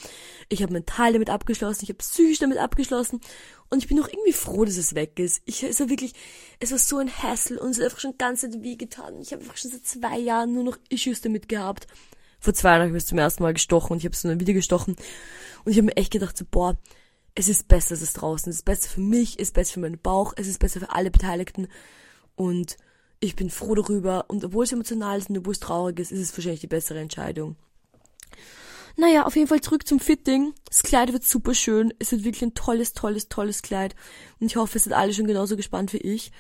Ich 0.49 0.63
habe 0.63 0.73
mental 0.73 1.13
damit 1.13 1.29
abgeschlossen. 1.29 1.85
Ich 1.85 1.91
habe 1.91 1.99
psychisch 1.99 2.39
damit 2.39 2.59
abgeschlossen. 2.59 3.21
Und 3.69 3.79
ich 3.79 3.89
bin 3.89 4.01
auch 4.01 4.09
irgendwie 4.09 4.33
froh, 4.33 4.65
dass 4.65 4.79
es 4.79 4.95
weg 4.95 5.19
ist. 5.19 5.43
Ich, 5.45 5.63
es 5.63 5.79
war 5.79 5.91
wirklich, 5.91 6.15
es 6.59 6.73
war 6.73 6.79
so 6.79 6.97
ein 6.97 7.11
Hassel 7.11 7.59
und 7.59 7.71
es 7.71 7.79
hat 7.79 7.85
einfach 7.85 8.01
schon 8.01 8.19
ganz 8.19 8.43
weh 8.43 8.77
getan. 8.77 9.21
Ich 9.21 9.33
habe 9.33 9.43
einfach 9.43 9.59
schon 9.59 9.71
seit 9.71 9.87
zwei 9.87 10.19
Jahren 10.19 10.55
nur 10.55 10.65
noch 10.65 10.79
Issues 10.89 11.21
damit 11.21 11.49
gehabt. 11.49 11.87
Vor 12.41 12.55
zwei 12.55 12.71
Jahren 12.71 12.89
habe 12.89 12.97
ich 12.97 13.05
es 13.05 13.09
zum 13.09 13.19
ersten 13.19 13.43
Mal 13.43 13.53
gestochen 13.53 13.93
und 13.93 13.99
ich 13.99 14.05
habe 14.07 14.15
es 14.15 14.23
dann 14.23 14.41
wieder 14.41 14.55
gestochen. 14.55 14.97
Und 15.65 15.71
ich 15.71 15.77
habe 15.77 15.87
mir 15.87 15.97
echt 15.97 16.11
gedacht, 16.11 16.37
so, 16.37 16.47
boah, 16.51 16.79
es 17.35 17.49
ist 17.49 17.69
besser, 17.69 17.95
es 17.95 18.03
ist 18.03 18.15
draußen. 18.15 18.51
Es 18.51 18.57
ist 18.57 18.65
besser 18.65 18.89
für 18.89 19.01
mich, 19.01 19.35
es 19.39 19.49
ist 19.49 19.55
besser 19.55 19.75
für 19.75 19.81
meinen 19.81 20.01
Bauch, 20.01 20.35
es 20.37 20.47
ist 20.47 20.59
besser 20.59 20.81
für 20.81 20.91
alle 20.91 21.11
Beteiligten. 21.11 21.69
Und 22.35 22.77
ich 23.21 23.37
bin 23.37 23.51
froh 23.51 23.75
darüber. 23.75 24.25
Und 24.29 24.45
obwohl 24.45 24.65
es 24.65 24.73
emotional 24.73 25.19
ist 25.19 25.31
und 25.31 25.39
obwohl 25.39 25.53
es 25.53 25.61
traurig 25.61 25.99
ist, 26.01 26.13
ist 26.13 26.21
es 26.21 26.37
wahrscheinlich 26.37 26.61
die 26.61 26.67
bessere 26.67 26.99
Entscheidung. 26.99 27.57
Naja, 28.97 29.25
auf 29.25 29.37
jeden 29.37 29.49
Fall 29.49 29.61
zurück 29.61 29.87
zum 29.87 30.01
Fitting. 30.01 30.53
Das 30.69 30.83
Kleid 30.83 31.13
wird 31.13 31.25
super 31.25 31.55
schön. 31.55 31.95
Es 31.99 32.13
wird 32.13 32.25
wirklich 32.25 32.43
ein 32.43 32.55
tolles, 32.55 32.93
tolles, 32.93 33.29
tolles 33.29 33.63
Kleid. 33.63 33.95
Und 34.41 34.47
ich 34.47 34.57
hoffe, 34.57 34.79
es 34.79 34.85
sind 34.85 34.93
alle 34.93 35.13
schon 35.13 35.27
genauso 35.27 35.57
gespannt 35.57 35.93
wie 35.93 35.99
ich. 35.99 36.33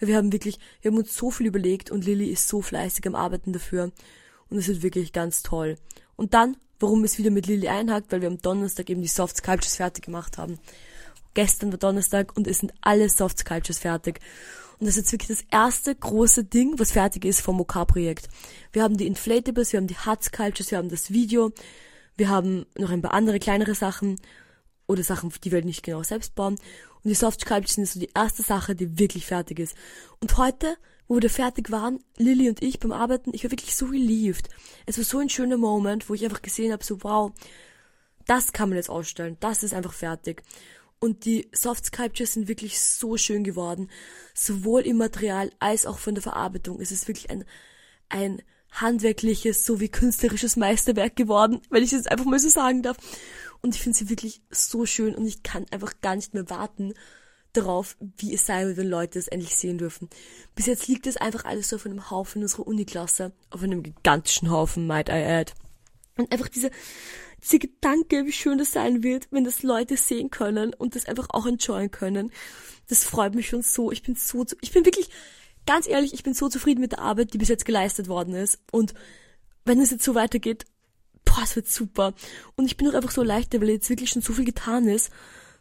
Wir 0.00 0.16
haben 0.16 0.32
wirklich, 0.32 0.58
wir 0.80 0.90
haben 0.90 0.98
uns 0.98 1.16
so 1.16 1.30
viel 1.30 1.46
überlegt 1.46 1.90
und 1.90 2.04
Lilly 2.04 2.30
ist 2.30 2.46
so 2.46 2.62
fleißig 2.62 3.06
am 3.06 3.14
Arbeiten 3.14 3.52
dafür. 3.52 3.90
Und 4.48 4.58
es 4.58 4.68
wird 4.68 4.82
wirklich 4.82 5.12
ganz 5.12 5.42
toll. 5.42 5.76
Und 6.16 6.34
dann, 6.34 6.56
warum 6.80 7.04
es 7.04 7.18
wieder 7.18 7.30
mit 7.30 7.46
Lilly 7.46 7.68
einhakt, 7.68 8.12
weil 8.12 8.20
wir 8.20 8.28
am 8.28 8.40
Donnerstag 8.40 8.90
eben 8.90 9.02
die 9.02 9.08
Soft 9.08 9.36
Sculptures 9.36 9.76
fertig 9.76 10.04
gemacht 10.04 10.38
haben. 10.38 10.58
Gestern 11.34 11.70
war 11.70 11.78
Donnerstag 11.78 12.36
und 12.36 12.46
es 12.46 12.58
sind 12.58 12.72
alle 12.80 13.08
Soft 13.08 13.38
Sculptures 13.38 13.78
fertig. 13.78 14.20
Und 14.78 14.86
das 14.86 14.96
ist 14.96 15.02
jetzt 15.02 15.12
wirklich 15.12 15.38
das 15.38 15.46
erste 15.50 15.94
große 15.94 16.44
Ding, 16.44 16.78
was 16.78 16.92
fertig 16.92 17.24
ist 17.24 17.40
vom 17.40 17.60
OK-Projekt. 17.60 18.28
Wir 18.72 18.82
haben 18.82 18.96
die 18.96 19.06
Inflatables, 19.06 19.72
wir 19.72 19.78
haben 19.78 19.88
die 19.88 19.96
Hard 19.96 20.22
Sculptures, 20.22 20.70
wir 20.70 20.78
haben 20.78 20.88
das 20.88 21.10
Video, 21.10 21.52
wir 22.16 22.28
haben 22.28 22.66
noch 22.76 22.90
ein 22.90 23.02
paar 23.02 23.14
andere 23.14 23.38
kleinere 23.40 23.74
Sachen 23.74 24.20
oder 24.86 25.02
Sachen, 25.02 25.32
die 25.42 25.52
wir 25.52 25.64
nicht 25.64 25.82
genau 25.82 26.02
selbst 26.02 26.34
bauen. 26.34 26.54
Und 26.54 27.08
die 27.08 27.14
Soft 27.14 27.40
Sculptures 27.40 27.74
sind 27.74 27.88
so 27.88 28.00
die 28.00 28.10
erste 28.14 28.42
Sache, 28.42 28.74
die 28.74 28.98
wirklich 28.98 29.26
fertig 29.26 29.58
ist. 29.58 29.74
Und 30.20 30.36
heute, 30.36 30.76
wo 31.08 31.20
wir 31.20 31.30
fertig 31.30 31.70
waren, 31.70 32.04
Lilly 32.18 32.48
und 32.48 32.62
ich 32.62 32.78
beim 32.78 32.92
Arbeiten, 32.92 33.32
ich 33.32 33.42
war 33.44 33.50
wirklich 33.50 33.74
so 33.74 33.86
relieved. 33.86 34.48
Es 34.86 34.98
war 34.98 35.04
so 35.04 35.18
ein 35.18 35.30
schöner 35.30 35.56
Moment, 35.56 36.08
wo 36.08 36.14
ich 36.14 36.24
einfach 36.24 36.42
gesehen 36.42 36.72
habe, 36.72 36.84
so 36.84 37.02
wow, 37.02 37.32
das 38.26 38.52
kann 38.52 38.68
man 38.68 38.76
jetzt 38.76 38.90
ausstellen, 38.90 39.38
das 39.40 39.62
ist 39.62 39.74
einfach 39.74 39.94
fertig. 39.94 40.42
Und 41.00 41.24
die 41.24 41.48
Soft 41.52 41.86
Sculptures 41.86 42.34
sind 42.34 42.48
wirklich 42.48 42.80
so 42.80 43.16
schön 43.16 43.44
geworden. 43.44 43.88
Sowohl 44.34 44.82
im 44.82 44.96
Material 44.96 45.52
als 45.60 45.86
auch 45.86 45.98
von 45.98 46.14
der 46.14 46.22
Verarbeitung. 46.22 46.80
Es 46.80 46.90
ist 46.90 47.06
wirklich 47.06 47.30
ein, 47.30 47.44
ein 48.08 48.42
handwerkliches 48.72 49.64
sowie 49.64 49.88
künstlerisches 49.88 50.56
Meisterwerk 50.56 51.14
geworden, 51.14 51.60
wenn 51.70 51.84
ich 51.84 51.92
es 51.92 52.08
einfach 52.08 52.24
mal 52.24 52.40
so 52.40 52.48
sagen 52.48 52.82
darf. 52.82 52.96
Und 53.62 53.74
ich 53.74 53.80
finde 53.80 53.96
sie 53.96 54.10
wirklich 54.10 54.42
so 54.50 54.86
schön 54.86 55.14
und 55.14 55.26
ich 55.26 55.42
kann 55.42 55.66
einfach 55.70 56.00
gar 56.00 56.16
nicht 56.16 56.34
mehr 56.34 56.50
warten 56.50 56.94
darauf, 57.58 57.96
wie 58.16 58.34
es 58.34 58.46
sein 58.46 58.66
wird, 58.66 58.76
wenn 58.76 58.88
Leute 58.88 59.18
es 59.18 59.28
endlich 59.28 59.56
sehen 59.56 59.78
dürfen. 59.78 60.08
Bis 60.54 60.66
jetzt 60.66 60.88
liegt 60.88 61.06
es 61.06 61.16
einfach 61.16 61.44
alles 61.44 61.68
so 61.68 61.76
auf 61.76 61.86
einem 61.86 62.10
Haufen 62.10 62.42
unserer 62.42 62.66
Uniklasse, 62.66 63.32
auf 63.50 63.62
einem 63.62 63.82
gigantischen 63.82 64.50
Haufen, 64.50 64.86
might 64.86 65.08
I 65.08 65.22
add. 65.22 65.52
Und 66.16 66.32
einfach 66.32 66.48
diese, 66.48 66.70
dieser 67.42 67.58
Gedanke, 67.58 68.26
wie 68.26 68.32
schön 68.32 68.58
das 68.58 68.72
sein 68.72 69.02
wird, 69.02 69.28
wenn 69.30 69.44
das 69.44 69.62
Leute 69.62 69.96
sehen 69.96 70.30
können 70.30 70.74
und 70.74 70.94
das 70.94 71.06
einfach 71.06 71.28
auch 71.30 71.46
enjoyen 71.46 71.90
können. 71.90 72.32
Das 72.88 73.04
freut 73.04 73.34
mich 73.34 73.48
schon 73.48 73.62
so. 73.62 73.92
Ich 73.92 74.02
bin 74.02 74.14
so, 74.14 74.44
ich 74.60 74.72
bin 74.72 74.84
wirklich, 74.84 75.10
ganz 75.66 75.86
ehrlich, 75.86 76.14
ich 76.14 76.22
bin 76.22 76.34
so 76.34 76.48
zufrieden 76.48 76.80
mit 76.80 76.92
der 76.92 77.00
Arbeit, 77.00 77.32
die 77.34 77.38
bis 77.38 77.48
jetzt 77.48 77.64
geleistet 77.64 78.08
worden 78.08 78.34
ist. 78.34 78.58
Und 78.72 78.94
wenn 79.64 79.80
es 79.80 79.90
jetzt 79.90 80.04
so 80.04 80.14
weitergeht, 80.14 80.64
boah, 81.24 81.42
es 81.44 81.54
wird 81.54 81.68
super. 81.68 82.14
Und 82.56 82.66
ich 82.66 82.76
bin 82.76 82.88
auch 82.88 82.94
einfach 82.94 83.10
so 83.10 83.22
leichter, 83.22 83.60
weil 83.60 83.70
jetzt 83.70 83.90
wirklich 83.90 84.10
schon 84.10 84.22
so 84.22 84.32
viel 84.32 84.44
getan 84.44 84.88
ist 84.88 85.10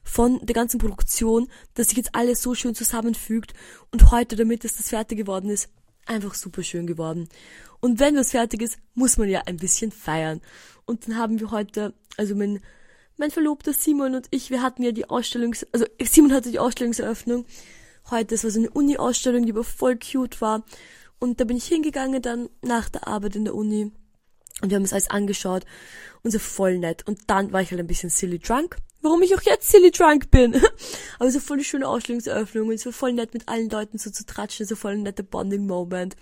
von 0.07 0.39
der 0.43 0.55
ganzen 0.55 0.79
Produktion, 0.79 1.49
dass 1.73 1.89
sich 1.89 1.97
jetzt 1.97 2.15
alles 2.15 2.41
so 2.41 2.55
schön 2.55 2.73
zusammenfügt 2.73 3.53
und 3.91 4.09
heute, 4.09 4.35
damit 4.35 4.63
es 4.63 4.77
das 4.77 4.89
fertig 4.89 5.17
geworden 5.17 5.49
ist, 5.49 5.69
einfach 6.05 6.33
super 6.33 6.63
schön 6.63 6.87
geworden. 6.87 7.27
Und 7.81 7.99
wenn 7.99 8.15
was 8.15 8.31
fertig 8.31 8.61
ist, 8.61 8.79
muss 8.95 9.17
man 9.17 9.29
ja 9.29 9.43
ein 9.45 9.57
bisschen 9.57 9.91
feiern. 9.91 10.41
Und 10.85 11.07
dann 11.07 11.17
haben 11.17 11.39
wir 11.39 11.51
heute, 11.51 11.93
also 12.15 12.35
mein, 12.35 12.61
mein 13.17 13.31
Verlobter 13.31 13.73
Simon 13.73 14.15
und 14.15 14.27
ich, 14.31 14.49
wir 14.49 14.61
hatten 14.61 14.81
ja 14.81 14.91
die 14.91 15.09
Ausstellungs, 15.09 15.67
also 15.73 15.85
Simon 16.01 16.33
hatte 16.33 16.51
die 16.51 16.59
Ausstellungseröffnung. 16.59 17.45
Heute, 18.09 18.33
das 18.33 18.45
war 18.45 18.51
so 18.51 18.59
eine 18.59 18.69
Uni-Ausstellung, 18.69 19.45
die 19.45 19.51
aber 19.51 19.65
voll 19.65 19.99
cute 19.99 20.39
war. 20.39 20.63
Und 21.19 21.41
da 21.41 21.43
bin 21.43 21.57
ich 21.57 21.65
hingegangen 21.65 22.21
dann 22.21 22.49
nach 22.61 22.87
der 22.87 23.07
Arbeit 23.07 23.35
in 23.35 23.43
der 23.43 23.55
Uni. 23.55 23.91
Und 24.61 24.69
wir 24.69 24.77
haben 24.77 24.83
es 24.83 24.93
alles 24.93 25.09
angeschaut. 25.09 25.65
Und 26.23 26.31
so 26.31 26.39
voll 26.39 26.77
nett. 26.77 27.05
Und 27.05 27.19
dann 27.27 27.51
war 27.51 27.61
ich 27.61 27.71
halt 27.71 27.81
ein 27.81 27.87
bisschen 27.87 28.09
silly 28.09 28.39
drunk. 28.39 28.77
Warum 29.01 29.21
ich 29.21 29.35
auch 29.35 29.41
jetzt 29.41 29.69
silly 29.69 29.91
drunk 29.91 30.31
bin. 30.31 30.55
aber 31.19 31.31
so 31.31 31.39
voll 31.39 31.57
die 31.57 31.63
schöne 31.63 31.87
Ausstellungseröffnung. 31.87 32.69
Und 32.69 32.79
so 32.79 32.91
voll 32.91 33.13
nett 33.13 33.33
mit 33.33 33.47
allen 33.47 33.69
Leuten 33.69 33.97
so 33.97 34.09
zu 34.09 34.25
tratschen. 34.25 34.65
So 34.65 34.75
voll 34.75 34.93
ein 34.93 35.03
netter 35.03 35.23
Bonding-Moment. 35.23 36.15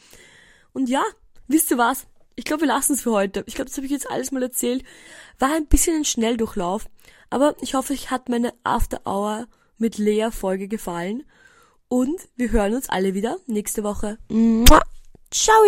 Und 0.73 0.89
ja, 0.89 1.03
wisst 1.47 1.71
ihr 1.71 1.77
was? 1.77 2.07
ich 2.35 2.45
glaube, 2.45 2.61
wir 2.61 2.67
lassen 2.67 2.93
es 2.93 3.01
für 3.01 3.11
heute. 3.11 3.43
Ich 3.47 3.55
glaube, 3.55 3.69
das 3.69 3.77
habe 3.77 3.85
ich 3.85 3.91
jetzt 3.91 4.09
alles 4.09 4.31
mal 4.31 4.43
erzählt. 4.43 4.83
War 5.39 5.53
ein 5.53 5.67
bisschen 5.67 5.97
ein 5.97 6.05
Schnelldurchlauf, 6.05 6.87
aber 7.29 7.55
ich 7.61 7.73
hoffe, 7.73 7.93
euch 7.93 8.11
hat 8.11 8.29
meine 8.29 8.53
After 8.63 9.01
Hour 9.05 9.47
mit 9.77 9.97
Lea 9.97 10.29
Folge 10.31 10.67
gefallen. 10.67 11.23
Und 11.87 12.19
wir 12.35 12.51
hören 12.51 12.73
uns 12.73 12.89
alle 12.89 13.13
wieder 13.13 13.37
nächste 13.47 13.83
Woche. 13.83 14.17
Ciao! 15.31 15.63